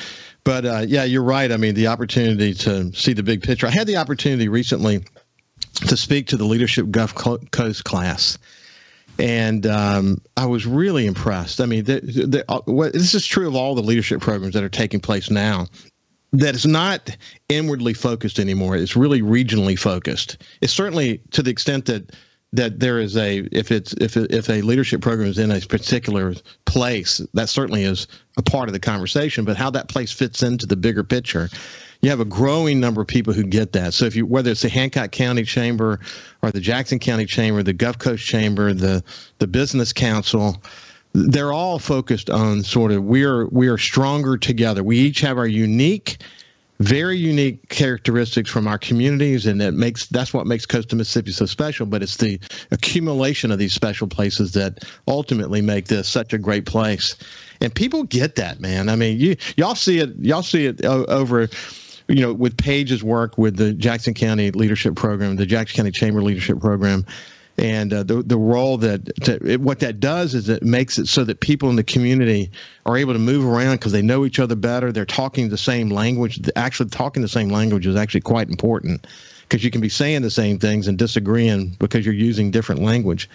But 0.44 0.66
uh, 0.66 0.84
yeah, 0.86 1.06
you're 1.06 1.24
right. 1.24 1.50
I 1.50 1.56
mean, 1.56 1.76
the 1.76 1.88
opportunity 1.88 2.56
to 2.56 2.92
see 2.92 3.14
the 3.14 3.24
big 3.24 3.42
picture. 3.42 3.68
I 3.68 3.70
had 3.70 3.88
the 3.88 3.96
opportunity 3.96 4.50
recently 4.50 5.06
to 5.76 5.96
speak 5.96 6.28
to 6.28 6.36
the 6.36 6.44
leadership 6.44 6.92
Gulf 6.92 7.16
Coast 7.16 7.86
class 7.86 8.38
and 9.18 9.66
um, 9.66 10.22
I 10.36 10.48
was 10.48 10.66
really 10.66 11.06
impressed. 11.06 11.62
I 11.62 11.68
mean, 11.68 11.86
the, 11.86 12.02
the, 12.02 12.46
uh, 12.50 12.62
what, 12.66 12.92
this 12.92 13.14
is 13.14 13.26
true 13.26 13.48
of 13.48 13.56
all 13.56 13.76
the 13.76 13.82
leadership 13.82 14.20
programs 14.20 14.56
that 14.56 14.64
are 14.64 14.70
taking 14.70 15.00
place 15.00 15.30
now. 15.30 15.68
That 16.34 16.56
it's 16.56 16.66
not 16.66 17.16
inwardly 17.48 17.94
focused 17.94 18.40
anymore. 18.40 18.76
It's 18.76 18.96
really 18.96 19.22
regionally 19.22 19.78
focused. 19.78 20.42
It's 20.62 20.74
certainly 20.74 21.22
to 21.32 21.44
the 21.44 21.52
extent 21.52 21.86
that 21.86 22.12
that 22.54 22.80
there 22.80 23.00
is 23.00 23.16
a 23.18 23.48
if 23.52 23.72
it's 23.72 23.94
if 23.94 24.18
if 24.18 24.50
a 24.50 24.62
leadership 24.62 25.02
program 25.02 25.30
is 25.30 25.38
in 25.38 25.52
a 25.52 25.62
particular 25.62 26.34
place, 26.66 27.22
that 27.34 27.50
certainly 27.50 27.84
is 27.84 28.08
a 28.38 28.42
part 28.42 28.68
of 28.68 28.74
the 28.74 28.80
conversation. 28.80 29.46
But 29.46 29.58
how 29.58 29.70
that 29.72 29.90
place 29.90 30.12
fits 30.12 30.44
into 30.44 30.66
the 30.66 30.76
bigger 30.76 31.04
picture 31.04 31.50
you 32.04 32.10
have 32.10 32.20
a 32.20 32.26
growing 32.26 32.82
number 32.82 33.02
of 33.02 33.08
people 33.08 33.32
who 33.32 33.44
get 33.44 33.72
that. 33.72 33.94
So 33.94 34.04
if 34.04 34.14
you 34.14 34.26
whether 34.26 34.52
it's 34.52 34.62
the 34.62 34.70
Hancock 34.70 35.12
County 35.12 35.44
Chamber 35.44 36.02
or 36.42 36.52
the 36.52 36.60
Jackson 36.60 37.00
County 37.00 37.26
Chamber, 37.26 37.64
the 37.64 37.72
Gulf 37.72 37.98
Coast 37.98 38.26
Chamber, 38.26 38.74
the 38.74 39.02
the 39.40 39.48
Business 39.48 39.94
Council, 39.94 40.62
they're 41.14 41.54
all 41.54 41.80
focused 41.80 42.30
on 42.30 42.64
sort 42.64 42.92
of 42.92 43.04
we 43.04 43.24
are 43.24 43.48
we 43.48 43.68
are 43.68 43.78
stronger 43.78 44.38
together. 44.38 44.84
We 44.84 44.98
each 44.98 45.22
have 45.22 45.38
our 45.38 45.48
unique 45.48 46.18
very 46.80 47.18
unique 47.18 47.70
characteristics 47.70 48.50
from 48.50 48.68
our 48.68 48.80
communities 48.80 49.46
and 49.46 49.62
that 49.62 49.74
makes 49.74 50.08
that's 50.08 50.34
what 50.34 50.48
makes 50.48 50.66
coastal 50.66 50.98
mississippi 50.98 51.32
so 51.32 51.46
special 51.46 51.86
but 51.86 52.02
it's 52.02 52.18
the 52.18 52.40
accumulation 52.72 53.52
of 53.52 53.60
these 53.60 53.74
special 53.74 54.08
places 54.08 54.54
that 54.54 54.84
ultimately 55.08 55.62
make 55.62 55.86
this 55.86 56.10
such 56.10 56.34
a 56.34 56.38
great 56.38 56.66
place. 56.66 57.16
And 57.62 57.74
people 57.74 58.04
get 58.04 58.36
that 58.36 58.60
man. 58.60 58.90
I 58.90 58.96
mean 58.96 59.20
you 59.20 59.36
y'all 59.56 59.76
see 59.76 60.00
it 60.00 60.10
y'all 60.20 60.44
see 60.44 60.66
it 60.66 60.84
uh, 60.84 61.06
over 61.08 61.48
you 62.08 62.22
know, 62.22 62.34
with 62.34 62.58
Paige's 62.58 63.04
work 63.04 63.38
with 63.38 63.56
the 63.56 63.74
Jackson 63.74 64.14
County 64.14 64.52
Leadership 64.52 64.96
Program, 64.96 65.36
the 65.36 65.46
Jackson 65.46 65.78
County 65.78 65.92
Chamber 65.92 66.22
Leadership 66.22 66.60
Program, 66.60 67.06
and 67.58 67.94
uh, 67.94 68.04
the 68.04 68.24
the 68.24 68.38
role 68.38 68.78
that 68.80 69.16
to, 69.24 69.52
it, 69.52 69.62
what 69.62 69.80
that 69.82 70.00
does 70.00 70.34
is 70.34 70.50
it 70.50 70.64
makes 70.64 70.98
it 70.98 71.08
so 71.08 71.24
that 71.24 71.40
people 71.40 71.70
in 71.70 71.76
the 71.76 71.84
community 71.84 72.50
are 72.86 72.98
able 72.98 73.14
to 73.14 73.20
move 73.20 73.46
around 73.46 73.76
because 73.76 73.92
they 73.92 74.02
know 74.02 74.26
each 74.26 74.40
other 74.40 74.56
better. 74.56 74.92
They're 74.92 75.06
talking 75.06 75.50
the 75.50 75.58
same 75.58 75.90
language. 75.90 76.42
Actually, 76.56 76.90
talking 76.90 77.22
the 77.22 77.28
same 77.28 77.50
language 77.50 77.86
is 77.86 77.96
actually 77.96 78.22
quite 78.22 78.50
important 78.50 79.06
because 79.44 79.64
you 79.64 79.70
can 79.70 79.82
be 79.82 79.90
saying 79.90 80.24
the 80.24 80.32
same 80.32 80.58
things 80.58 80.88
and 80.88 80.98
disagreeing 80.98 81.76
because 81.80 82.06
you're 82.06 82.16
using 82.16 82.50
different 82.50 82.82
language. 82.82 83.30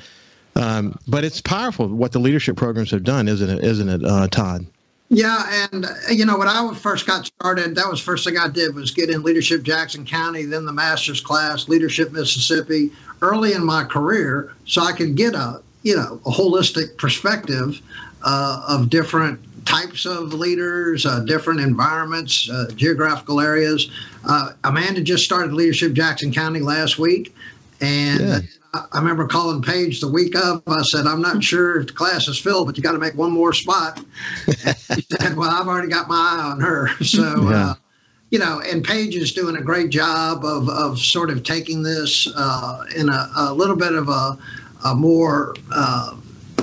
Um, 0.57 0.99
but 1.07 1.25
it's 1.25 1.41
powerful 1.41 1.87
what 1.87 2.11
the 2.11 2.19
leadership 2.19 2.57
programs 2.57 2.91
have 2.91 3.05
done, 3.05 3.29
isn't 3.29 3.49
it? 3.49 3.65
Isn't 3.65 3.89
it, 3.89 4.05
uh, 4.05 4.27
Todd? 4.27 4.67
Yeah, 5.11 5.69
and 5.73 5.87
you 6.11 6.27
know 6.27 6.37
when 6.37 6.49
I 6.49 6.71
first 6.75 7.07
got 7.07 7.25
started, 7.25 7.75
that 7.77 7.89
was 7.89 7.99
first 7.99 8.25
thing 8.27 8.37
I 8.37 8.49
did 8.49 8.75
was 8.75 8.91
get 8.91 9.09
in 9.09 9.23
leadership 9.23 9.63
Jackson 9.63 10.05
County, 10.05 10.45
then 10.45 10.67
the 10.67 10.73
master's 10.73 11.21
class, 11.21 11.67
leadership 11.67 12.13
Mississippi, 12.13 12.91
early 13.23 13.55
in 13.55 13.65
my 13.65 13.85
career, 13.85 14.55
so 14.67 14.83
I 14.83 14.93
could 14.93 15.17
get 15.17 15.35
a 15.35 15.63
you 15.83 15.97
know 15.97 16.21
a 16.27 16.31
holistic 16.31 16.99
perspective 16.99 17.81
uh, 18.23 18.65
of 18.69 18.91
different 18.91 19.41
types 19.65 20.05
of 20.05 20.35
leaders, 20.35 21.07
uh, 21.07 21.21
different 21.21 21.61
environments, 21.61 22.49
uh, 22.51 22.71
geographical 22.75 23.41
areas. 23.41 23.91
Uh, 24.25 24.53
Amanda 24.65 25.01
just 25.01 25.25
started 25.25 25.55
leadership 25.55 25.95
Jackson 25.95 26.33
County 26.33 26.61
last 26.61 26.99
week, 26.99 27.35
and 27.81 28.21
yeah. 28.21 28.39
I 28.93 28.99
remember 28.99 29.27
calling 29.27 29.63
Paige 29.63 30.01
the 30.01 30.09
week 30.09 30.35
of. 30.37 30.63
I 30.67 30.83
said, 30.83 31.07
I'm 31.07 31.23
not 31.23 31.43
sure 31.43 31.81
if 31.81 31.89
the 31.89 31.93
class 31.93 32.29
is 32.29 32.39
filled, 32.39 32.67
but 32.67 32.77
you 32.77 32.83
got 32.83 32.93
to 32.93 32.99
make 32.99 33.15
one 33.15 33.33
more 33.33 33.53
spot. 33.53 34.03
She 34.95 35.05
said, 35.21 35.37
Well, 35.37 35.51
I've 35.51 35.69
already 35.69 35.89
got 35.89 36.09
my 36.09 36.17
eye 36.17 36.43
on 36.51 36.61
her. 36.61 36.89
So, 37.05 37.51
yeah. 37.51 37.71
uh, 37.71 37.75
you 38.31 38.39
know, 38.39 38.61
and 38.61 38.85
Paige 38.85 39.17
is 39.17 39.33
doing 39.33 39.57
a 39.57 39.63
great 39.63 39.91
job 39.91 40.45
of, 40.45 40.69
of 40.69 40.99
sort 40.99 41.31
of 41.31 41.43
taking 41.43 41.83
this 41.83 42.29
uh, 42.37 42.85
in 42.97 43.09
a, 43.09 43.31
a, 43.37 43.55
little 43.55 43.77
bit 43.77 43.93
of 43.93 44.09
a, 44.09 44.39
a 44.85 44.95
more, 44.95 45.55
uh, 45.73 46.17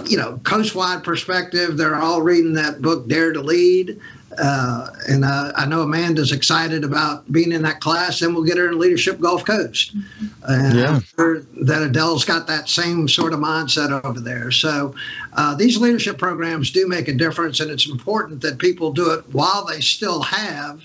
you 0.05 0.17
know, 0.17 0.39
coastwide 0.43 1.03
perspective. 1.03 1.77
They're 1.77 1.95
all 1.95 2.21
reading 2.21 2.53
that 2.53 2.81
book, 2.81 3.07
Dare 3.07 3.33
to 3.33 3.41
Lead. 3.41 3.99
Uh, 4.37 4.89
and 5.07 5.25
uh, 5.25 5.51
I 5.55 5.65
know 5.65 5.81
Amanda's 5.81 6.31
excited 6.31 6.83
about 6.83 7.31
being 7.31 7.51
in 7.51 7.61
that 7.63 7.79
class, 7.79 8.21
and 8.21 8.33
we'll 8.33 8.43
get 8.43 8.57
her 8.57 8.69
in 8.69 8.79
Leadership 8.79 9.19
Gulf 9.19 9.45
Coast. 9.45 9.93
And 10.43 10.77
yeah. 10.77 10.95
I'm 10.95 11.01
sure 11.01 11.39
that 11.61 11.81
Adele's 11.81 12.25
got 12.25 12.47
that 12.47 12.69
same 12.69 13.07
sort 13.07 13.33
of 13.33 13.39
mindset 13.39 14.03
over 14.03 14.19
there. 14.19 14.51
So 14.51 14.95
uh, 15.33 15.55
these 15.55 15.77
leadership 15.77 16.17
programs 16.17 16.71
do 16.71 16.87
make 16.87 17.07
a 17.07 17.13
difference, 17.13 17.59
and 17.59 17.71
it's 17.71 17.89
important 17.89 18.41
that 18.41 18.57
people 18.57 18.91
do 18.91 19.11
it 19.11 19.23
while 19.33 19.65
they 19.65 19.81
still 19.81 20.21
have 20.21 20.81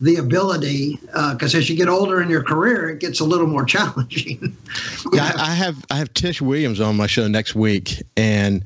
the 0.00 0.16
ability 0.16 0.96
because 1.32 1.54
uh, 1.54 1.58
as 1.58 1.68
you 1.68 1.76
get 1.76 1.88
older 1.88 2.22
in 2.22 2.30
your 2.30 2.42
career 2.44 2.88
it 2.88 3.00
gets 3.00 3.18
a 3.18 3.24
little 3.24 3.48
more 3.48 3.64
challenging 3.64 4.56
yeah 5.12 5.32
I, 5.34 5.50
I 5.50 5.54
have 5.54 5.84
i 5.90 5.96
have 5.96 6.14
tish 6.14 6.40
williams 6.40 6.80
on 6.80 6.96
my 6.96 7.08
show 7.08 7.26
next 7.26 7.56
week 7.56 8.00
and 8.16 8.62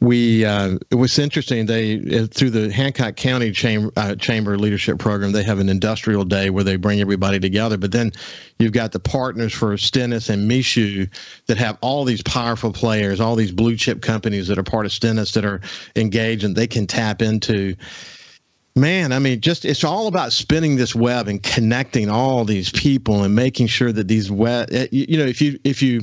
we 0.00 0.44
uh, 0.44 0.78
it 0.90 0.96
was 0.96 1.18
interesting. 1.18 1.64
They 1.64 1.96
uh, 1.98 2.26
through 2.26 2.50
the 2.50 2.70
Hancock 2.70 3.16
County 3.16 3.50
Chamber, 3.50 3.90
uh, 3.96 4.14
Chamber 4.14 4.58
Leadership 4.58 4.98
Program, 4.98 5.32
they 5.32 5.42
have 5.42 5.58
an 5.58 5.70
industrial 5.70 6.24
day 6.24 6.50
where 6.50 6.64
they 6.64 6.76
bring 6.76 7.00
everybody 7.00 7.40
together. 7.40 7.78
But 7.78 7.92
then 7.92 8.12
you've 8.58 8.72
got 8.72 8.92
the 8.92 9.00
partners 9.00 9.54
for 9.54 9.76
Stennis 9.78 10.28
and 10.28 10.50
Michoud 10.50 11.08
that 11.46 11.56
have 11.56 11.78
all 11.80 12.04
these 12.04 12.22
powerful 12.22 12.72
players, 12.72 13.20
all 13.20 13.36
these 13.36 13.52
blue 13.52 13.76
chip 13.76 14.02
companies 14.02 14.48
that 14.48 14.58
are 14.58 14.62
part 14.62 14.84
of 14.84 14.92
Stennis 14.92 15.32
that 15.32 15.46
are 15.46 15.62
engaged 15.94 16.44
and 16.44 16.54
they 16.54 16.66
can 16.66 16.86
tap 16.86 17.22
into. 17.22 17.74
Man, 18.74 19.12
I 19.12 19.18
mean, 19.18 19.40
just 19.40 19.64
it's 19.64 19.84
all 19.84 20.06
about 20.06 20.34
spinning 20.34 20.76
this 20.76 20.94
web 20.94 21.28
and 21.28 21.42
connecting 21.42 22.10
all 22.10 22.44
these 22.44 22.70
people 22.70 23.22
and 23.22 23.34
making 23.34 23.68
sure 23.68 23.90
that 23.90 24.08
these 24.08 24.30
web, 24.30 24.68
uh, 24.70 24.84
you 24.90 25.16
know, 25.16 25.24
if 25.24 25.40
you 25.40 25.58
if 25.64 25.80
you 25.80 26.02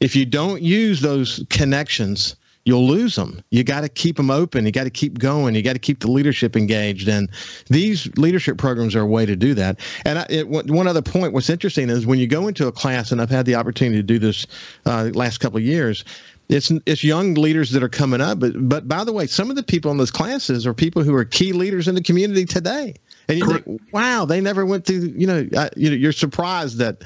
if 0.00 0.14
you 0.14 0.26
don't 0.26 0.60
use 0.60 1.00
those 1.00 1.42
connections 1.48 2.36
you'll 2.64 2.86
lose 2.86 3.16
them. 3.16 3.42
You 3.50 3.64
got 3.64 3.80
to 3.82 3.88
keep 3.88 4.16
them 4.16 4.30
open. 4.30 4.66
You 4.66 4.72
got 4.72 4.84
to 4.84 4.90
keep 4.90 5.18
going. 5.18 5.54
You 5.54 5.62
got 5.62 5.72
to 5.72 5.78
keep 5.78 6.00
the 6.00 6.10
leadership 6.10 6.56
engaged. 6.56 7.08
And 7.08 7.30
these 7.68 8.06
leadership 8.16 8.58
programs 8.58 8.94
are 8.94 9.00
a 9.00 9.06
way 9.06 9.26
to 9.26 9.36
do 9.36 9.54
that. 9.54 9.80
And 10.04 10.18
I, 10.18 10.26
it, 10.28 10.48
one 10.48 10.86
other 10.86 11.02
point, 11.02 11.32
what's 11.32 11.50
interesting 11.50 11.88
is 11.88 12.06
when 12.06 12.18
you 12.18 12.26
go 12.26 12.48
into 12.48 12.66
a 12.66 12.72
class, 12.72 13.12
and 13.12 13.20
I've 13.20 13.30
had 13.30 13.46
the 13.46 13.54
opportunity 13.54 13.96
to 13.96 14.02
do 14.02 14.18
this 14.18 14.46
uh, 14.86 15.10
last 15.14 15.38
couple 15.38 15.58
of 15.58 15.64
years. 15.64 16.04
It's 16.48 16.72
it's 16.84 17.04
young 17.04 17.34
leaders 17.34 17.70
that 17.70 17.82
are 17.84 17.88
coming 17.88 18.20
up, 18.20 18.40
but 18.40 18.68
but 18.68 18.88
by 18.88 19.04
the 19.04 19.12
way, 19.12 19.28
some 19.28 19.50
of 19.50 19.56
the 19.56 19.62
people 19.62 19.92
in 19.92 19.98
those 19.98 20.10
classes 20.10 20.66
are 20.66 20.74
people 20.74 21.04
who 21.04 21.14
are 21.14 21.24
key 21.24 21.52
leaders 21.52 21.86
in 21.86 21.94
the 21.94 22.02
community 22.02 22.44
today, 22.44 22.96
and 23.28 23.38
you 23.38 23.46
think, 23.46 23.80
wow, 23.92 24.24
they 24.24 24.40
never 24.40 24.66
went 24.66 24.84
through. 24.84 25.12
You 25.16 25.28
know, 25.28 25.48
uh, 25.56 25.68
you 25.76 25.90
know, 25.90 25.94
you're 25.94 26.10
surprised 26.10 26.78
that 26.78 27.04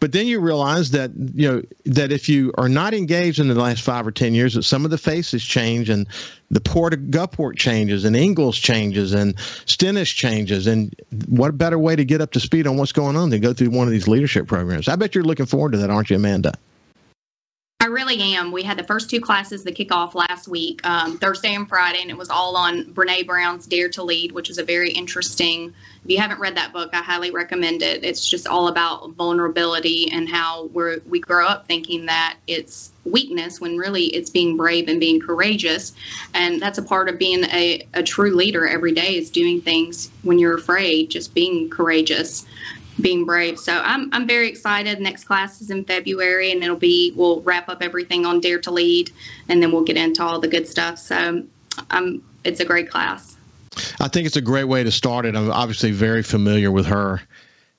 but 0.00 0.12
then 0.12 0.26
you 0.26 0.40
realize 0.40 0.90
that 0.90 1.10
you 1.34 1.50
know 1.50 1.62
that 1.84 2.12
if 2.12 2.28
you 2.28 2.52
are 2.58 2.68
not 2.68 2.94
engaged 2.94 3.38
in 3.38 3.48
the 3.48 3.54
last 3.54 3.82
five 3.82 4.06
or 4.06 4.10
ten 4.10 4.34
years, 4.34 4.54
that 4.54 4.62
some 4.62 4.84
of 4.84 4.90
the 4.90 4.98
faces 4.98 5.44
change 5.44 5.88
and 5.88 6.06
the 6.50 6.60
port 6.60 6.94
of 6.94 7.00
Gulfport 7.00 7.56
changes 7.56 8.04
and 8.04 8.16
Ingalls 8.16 8.56
changes 8.56 9.12
and 9.12 9.38
Stennis 9.66 10.10
changes. 10.10 10.66
And 10.66 10.94
what 11.28 11.56
better 11.58 11.78
way 11.78 11.96
to 11.96 12.04
get 12.04 12.20
up 12.20 12.32
to 12.32 12.40
speed 12.40 12.66
on 12.66 12.76
what's 12.76 12.92
going 12.92 13.16
on 13.16 13.30
than 13.30 13.40
go 13.40 13.52
through 13.52 13.70
one 13.70 13.86
of 13.86 13.92
these 13.92 14.08
leadership 14.08 14.46
programs? 14.46 14.88
I 14.88 14.96
bet 14.96 15.14
you're 15.14 15.24
looking 15.24 15.46
forward 15.46 15.72
to 15.72 15.78
that, 15.78 15.90
aren't 15.90 16.10
you, 16.10 16.16
Amanda? 16.16 16.52
Really 17.96 18.20
am. 18.34 18.52
We 18.52 18.62
had 18.62 18.76
the 18.76 18.84
first 18.84 19.08
two 19.08 19.22
classes 19.22 19.64
that 19.64 19.74
kick 19.74 19.90
off 19.90 20.14
last 20.14 20.48
week, 20.48 20.86
um, 20.86 21.16
Thursday 21.16 21.54
and 21.54 21.66
Friday, 21.66 22.02
and 22.02 22.10
it 22.10 22.16
was 22.18 22.28
all 22.28 22.54
on 22.54 22.84
Brene 22.92 23.26
Brown's 23.26 23.64
Dare 23.66 23.88
to 23.88 24.02
Lead, 24.02 24.32
which 24.32 24.50
is 24.50 24.58
a 24.58 24.62
very 24.62 24.90
interesting. 24.90 25.72
If 26.04 26.10
you 26.10 26.18
haven't 26.18 26.38
read 26.38 26.58
that 26.58 26.74
book, 26.74 26.90
I 26.92 26.98
highly 26.98 27.30
recommend 27.30 27.80
it. 27.80 28.04
It's 28.04 28.28
just 28.28 28.46
all 28.46 28.68
about 28.68 29.12
vulnerability 29.12 30.10
and 30.12 30.28
how 30.28 30.66
we 30.74 30.98
we 31.08 31.20
grow 31.20 31.46
up 31.46 31.68
thinking 31.68 32.04
that 32.04 32.36
it's 32.46 32.92
weakness 33.06 33.62
when 33.62 33.78
really 33.78 34.08
it's 34.08 34.28
being 34.28 34.58
brave 34.58 34.88
and 34.88 35.00
being 35.00 35.18
courageous, 35.18 35.94
and 36.34 36.60
that's 36.60 36.76
a 36.76 36.82
part 36.82 37.08
of 37.08 37.18
being 37.18 37.44
a, 37.44 37.88
a 37.94 38.02
true 38.02 38.34
leader 38.34 38.68
every 38.68 38.92
day 38.92 39.16
is 39.16 39.30
doing 39.30 39.62
things 39.62 40.10
when 40.22 40.38
you're 40.38 40.58
afraid, 40.58 41.08
just 41.08 41.32
being 41.32 41.70
courageous 41.70 42.44
being 43.00 43.24
brave. 43.24 43.58
So 43.58 43.80
I'm 43.84 44.08
I'm 44.12 44.26
very 44.26 44.48
excited. 44.48 45.00
Next 45.00 45.24
class 45.24 45.60
is 45.60 45.70
in 45.70 45.84
February, 45.84 46.52
and 46.52 46.62
it'll 46.62 46.76
be 46.76 47.12
we'll 47.16 47.42
wrap 47.42 47.68
up 47.68 47.82
everything 47.82 48.24
on 48.24 48.40
Dare 48.40 48.60
to 48.60 48.70
Lead, 48.70 49.10
and 49.48 49.62
then 49.62 49.72
we'll 49.72 49.84
get 49.84 49.96
into 49.96 50.22
all 50.22 50.40
the 50.40 50.48
good 50.48 50.66
stuff. 50.66 50.98
So 50.98 51.44
um, 51.90 52.22
it's 52.44 52.60
a 52.60 52.64
great 52.64 52.90
class. 52.90 53.36
I 54.00 54.08
think 54.08 54.26
it's 54.26 54.36
a 54.36 54.42
great 54.42 54.64
way 54.64 54.82
to 54.84 54.90
start 54.90 55.26
it. 55.26 55.36
I'm 55.36 55.50
obviously 55.50 55.90
very 55.90 56.22
familiar 56.22 56.70
with 56.70 56.86
her 56.86 57.20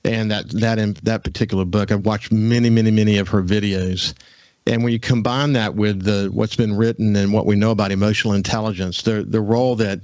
and 0.04 0.32
that 0.32 0.50
that 0.50 0.80
in 0.80 0.94
that 1.04 1.24
particular 1.24 1.66
book. 1.66 1.92
I've 1.92 2.06
watched 2.06 2.32
many, 2.32 2.70
many, 2.70 2.92
many 2.92 3.18
of 3.18 3.28
her 3.30 3.44
videos. 3.44 4.14
And 4.66 4.84
when 4.84 4.92
you 4.92 5.00
combine 5.00 5.54
that 5.54 5.76
with 5.76 6.04
the 6.04 6.30
what's 6.32 6.56
been 6.56 6.76
written 6.76 7.16
and 7.16 7.32
what 7.32 7.46
we 7.46 7.56
know 7.56 7.72
about 7.72 7.92
emotional 7.92 8.34
intelligence, 8.34 9.02
the 9.02 9.24
the 9.24 9.42
role 9.42 9.76
that 9.78 10.02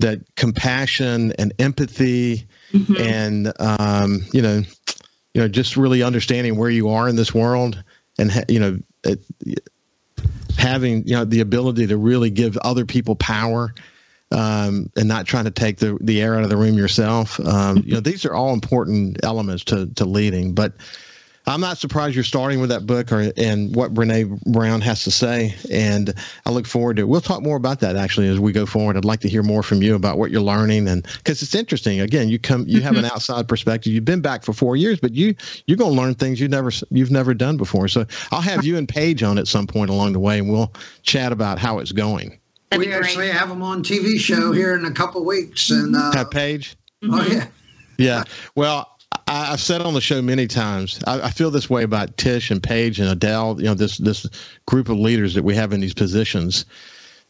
that 0.00 0.20
compassion 0.36 1.32
and 1.38 1.52
empathy 1.58 2.46
mm-hmm. 2.72 2.96
and 3.00 3.52
um, 3.60 4.22
you 4.32 4.42
know, 4.42 4.62
you 5.34 5.40
know, 5.40 5.48
just 5.48 5.76
really 5.76 6.02
understanding 6.02 6.56
where 6.56 6.70
you 6.70 6.88
are 6.88 7.08
in 7.08 7.16
this 7.16 7.34
world, 7.34 7.82
and 8.18 8.30
ha- 8.30 8.44
you 8.48 8.60
know, 8.60 8.78
it, 9.04 9.24
having 10.58 11.06
you 11.06 11.14
know 11.14 11.24
the 11.24 11.40
ability 11.40 11.86
to 11.88 11.96
really 11.96 12.30
give 12.30 12.56
other 12.58 12.84
people 12.84 13.16
power. 13.16 13.74
Um, 14.32 14.90
and 14.96 15.06
not 15.06 15.24
trying 15.24 15.44
to 15.44 15.52
take 15.52 15.78
the, 15.78 15.96
the 16.00 16.20
air 16.20 16.34
out 16.34 16.42
of 16.42 16.50
the 16.50 16.56
room 16.56 16.74
yourself. 16.74 17.38
Um, 17.38 17.84
you 17.86 17.94
know, 17.94 18.00
these 18.00 18.24
are 18.24 18.34
all 18.34 18.52
important 18.52 19.20
elements 19.22 19.62
to, 19.66 19.86
to 19.94 20.04
leading, 20.04 20.52
but 20.52 20.72
I'm 21.48 21.60
not 21.60 21.78
surprised 21.78 22.16
you're 22.16 22.24
starting 22.24 22.58
with 22.60 22.70
that 22.70 22.86
book 22.86 23.12
or 23.12 23.32
and 23.36 23.74
what 23.76 23.94
Brene 23.94 24.42
Brown 24.46 24.80
has 24.80 25.04
to 25.04 25.12
say, 25.12 25.54
and 25.70 26.12
I 26.44 26.50
look 26.50 26.66
forward 26.66 26.96
to. 26.96 27.02
it. 27.02 27.08
We'll 27.08 27.20
talk 27.20 27.40
more 27.40 27.56
about 27.56 27.78
that 27.80 27.94
actually 27.94 28.26
as 28.26 28.40
we 28.40 28.50
go 28.50 28.66
forward. 28.66 28.96
I'd 28.96 29.04
like 29.04 29.20
to 29.20 29.28
hear 29.28 29.44
more 29.44 29.62
from 29.62 29.80
you 29.80 29.94
about 29.94 30.18
what 30.18 30.32
you're 30.32 30.42
learning, 30.42 30.88
and 30.88 31.04
because 31.18 31.42
it's 31.42 31.54
interesting. 31.54 32.00
Again, 32.00 32.28
you 32.28 32.40
come, 32.40 32.66
you 32.66 32.78
mm-hmm. 32.78 32.84
have 32.84 32.96
an 32.96 33.04
mm-hmm. 33.04 33.14
outside 33.14 33.46
perspective. 33.46 33.92
You've 33.92 34.04
been 34.04 34.20
back 34.20 34.44
for 34.44 34.52
four 34.52 34.74
years, 34.74 34.98
but 34.98 35.14
you 35.14 35.36
you're 35.66 35.76
going 35.76 35.94
to 35.94 36.00
learn 36.00 36.14
things 36.14 36.40
you 36.40 36.48
never 36.48 36.72
you've 36.90 37.12
never 37.12 37.32
done 37.32 37.56
before. 37.56 37.86
So 37.86 38.06
I'll 38.32 38.40
have 38.40 38.64
you 38.64 38.76
and 38.76 38.88
Paige 38.88 39.22
on 39.22 39.38
at 39.38 39.46
some 39.46 39.68
point 39.68 39.88
along 39.88 40.14
the 40.14 40.20
way, 40.20 40.40
and 40.40 40.50
we'll 40.50 40.72
chat 41.02 41.30
about 41.30 41.60
how 41.60 41.78
it's 41.78 41.92
going. 41.92 42.40
That'd 42.70 42.84
we 42.84 42.92
actually 42.92 43.30
have 43.30 43.48
them 43.48 43.62
on 43.62 43.84
TV 43.84 44.18
show 44.18 44.50
here 44.50 44.74
in 44.74 44.84
a 44.84 44.90
couple 44.90 45.24
weeks, 45.24 45.70
and 45.70 45.94
uh, 45.94 46.10
have 46.12 46.30
Paige. 46.32 46.76
Oh 47.04 47.24
yeah. 47.24 47.46
Yeah. 47.98 48.24
Well, 48.56 48.95
I, 49.26 49.46
have 49.46 49.60
said 49.60 49.82
on 49.82 49.94
the 49.94 50.00
show 50.00 50.22
many 50.22 50.46
times. 50.46 51.00
I, 51.06 51.22
I, 51.22 51.30
feel 51.30 51.50
this 51.50 51.68
way 51.68 51.82
about 51.82 52.16
Tish 52.16 52.50
and 52.50 52.62
Paige 52.62 53.00
and 53.00 53.08
Adele. 53.08 53.56
You 53.58 53.66
know, 53.66 53.74
this 53.74 53.98
this 53.98 54.26
group 54.66 54.88
of 54.88 54.98
leaders 54.98 55.34
that 55.34 55.42
we 55.42 55.54
have 55.54 55.72
in 55.72 55.80
these 55.80 55.94
positions, 55.94 56.64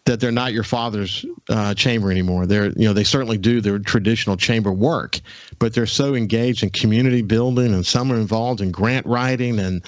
that 0.04 0.20
they're 0.20 0.32
not 0.32 0.52
your 0.52 0.62
father's 0.62 1.24
uh, 1.48 1.74
chamber 1.74 2.10
anymore. 2.10 2.46
They're 2.46 2.70
you 2.70 2.86
know 2.86 2.92
they 2.92 3.04
certainly 3.04 3.38
do 3.38 3.60
their 3.60 3.78
traditional 3.78 4.36
chamber 4.36 4.72
work, 4.72 5.20
but 5.58 5.74
they're 5.74 5.86
so 5.86 6.14
engaged 6.14 6.62
in 6.62 6.70
community 6.70 7.22
building, 7.22 7.72
and 7.72 7.84
some 7.84 8.12
are 8.12 8.16
involved 8.16 8.60
in 8.60 8.70
grant 8.70 9.06
writing 9.06 9.58
and 9.58 9.82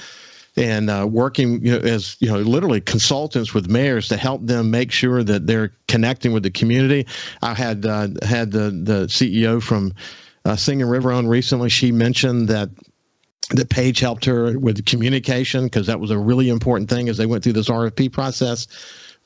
and 0.56 0.90
uh, 0.90 1.06
working 1.08 1.64
you 1.64 1.72
know, 1.72 1.78
as 1.78 2.16
you 2.20 2.28
know 2.28 2.38
literally 2.38 2.80
consultants 2.80 3.54
with 3.54 3.68
mayors 3.68 4.08
to 4.08 4.16
help 4.16 4.44
them 4.44 4.70
make 4.70 4.90
sure 4.92 5.22
that 5.22 5.46
they're 5.46 5.72
connecting 5.86 6.32
with 6.32 6.42
the 6.42 6.50
community. 6.50 7.06
I 7.42 7.54
had 7.54 7.84
uh, 7.86 8.08
had 8.22 8.50
the 8.50 8.70
the 8.70 9.06
CEO 9.06 9.62
from 9.62 9.94
uh, 10.48 10.56
Singing 10.56 10.86
River 10.86 11.12
on 11.12 11.26
recently, 11.26 11.68
she 11.68 11.92
mentioned 11.92 12.48
that 12.48 12.70
that 13.50 13.68
Paige 13.70 14.00
helped 14.00 14.24
her 14.24 14.58
with 14.58 14.84
communication 14.84 15.64
because 15.64 15.86
that 15.86 16.00
was 16.00 16.10
a 16.10 16.18
really 16.18 16.48
important 16.48 16.90
thing 16.90 17.08
as 17.08 17.16
they 17.16 17.26
went 17.26 17.42
through 17.42 17.54
this 17.54 17.68
RFP 17.68 18.12
process. 18.12 18.66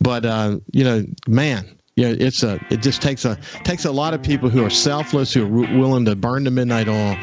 But 0.00 0.24
uh, 0.24 0.58
you 0.72 0.82
know, 0.82 1.04
man, 1.28 1.78
you 1.94 2.08
know, 2.08 2.16
it's 2.18 2.42
a 2.42 2.58
it 2.70 2.78
just 2.82 3.02
takes 3.02 3.24
a 3.24 3.36
takes 3.62 3.84
a 3.84 3.92
lot 3.92 4.14
of 4.14 4.22
people 4.22 4.48
who 4.48 4.64
are 4.64 4.70
selfless, 4.70 5.32
who 5.32 5.44
are 5.44 5.78
willing 5.78 6.04
to 6.06 6.16
burn 6.16 6.42
the 6.42 6.50
midnight 6.50 6.88
oil, 6.88 7.16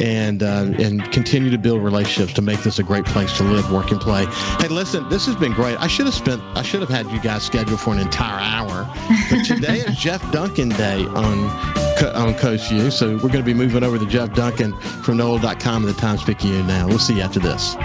and 0.00 0.42
uh, 0.42 0.72
and 0.78 1.10
continue 1.12 1.50
to 1.50 1.58
build 1.58 1.82
relationships 1.82 2.32
to 2.34 2.42
make 2.42 2.62
this 2.62 2.78
a 2.78 2.82
great 2.82 3.04
place 3.04 3.36
to 3.36 3.42
live, 3.42 3.70
work, 3.70 3.90
and 3.90 4.00
play. 4.00 4.24
Hey, 4.58 4.68
listen, 4.68 5.06
this 5.10 5.26
has 5.26 5.36
been 5.36 5.52
great. 5.52 5.78
I 5.80 5.86
should 5.86 6.06
have 6.06 6.14
spent 6.14 6.42
I 6.56 6.62
should 6.62 6.80
have 6.80 6.90
had 6.90 7.10
you 7.10 7.20
guys 7.20 7.42
scheduled 7.42 7.80
for 7.80 7.92
an 7.92 7.98
entire 7.98 8.40
hour, 8.40 8.88
but 9.30 9.44
today 9.44 9.80
is 9.80 9.98
Jeff 9.98 10.22
Duncan 10.32 10.70
Day 10.70 11.04
on 11.06 11.83
on 12.02 12.34
Coast 12.34 12.68
View, 12.68 12.90
so 12.90 13.12
we're 13.14 13.20
going 13.20 13.32
to 13.32 13.42
be 13.42 13.54
moving 13.54 13.82
over 13.82 13.98
to 13.98 14.06
Jeff 14.06 14.32
Duncan 14.34 14.76
from 15.02 15.18
NOLA.com 15.18 15.84
and 15.84 15.94
the 15.94 15.98
Times 15.98 16.22
Picayune 16.22 16.66
now. 16.66 16.86
We'll 16.86 16.98
see 16.98 17.16
you 17.16 17.22
after 17.22 17.40
this. 17.40 17.76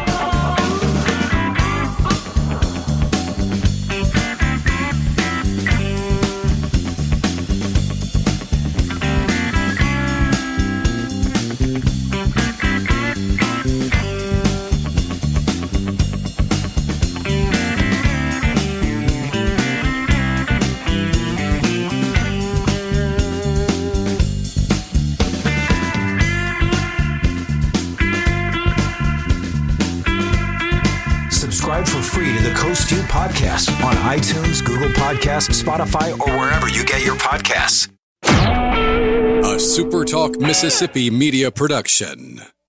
iTunes, 33.19 34.63
Google 34.65 34.89
Podcasts, 34.89 35.61
Spotify, 35.61 36.17
or 36.19 36.37
wherever 36.37 36.69
you 36.69 36.85
get 36.85 37.05
your 37.05 37.15
podcasts. 37.15 37.89
A 38.23 39.55
SuperTalk 39.57 40.39
Mississippi 40.39 41.09
media 41.09 41.51
production. 41.51 42.41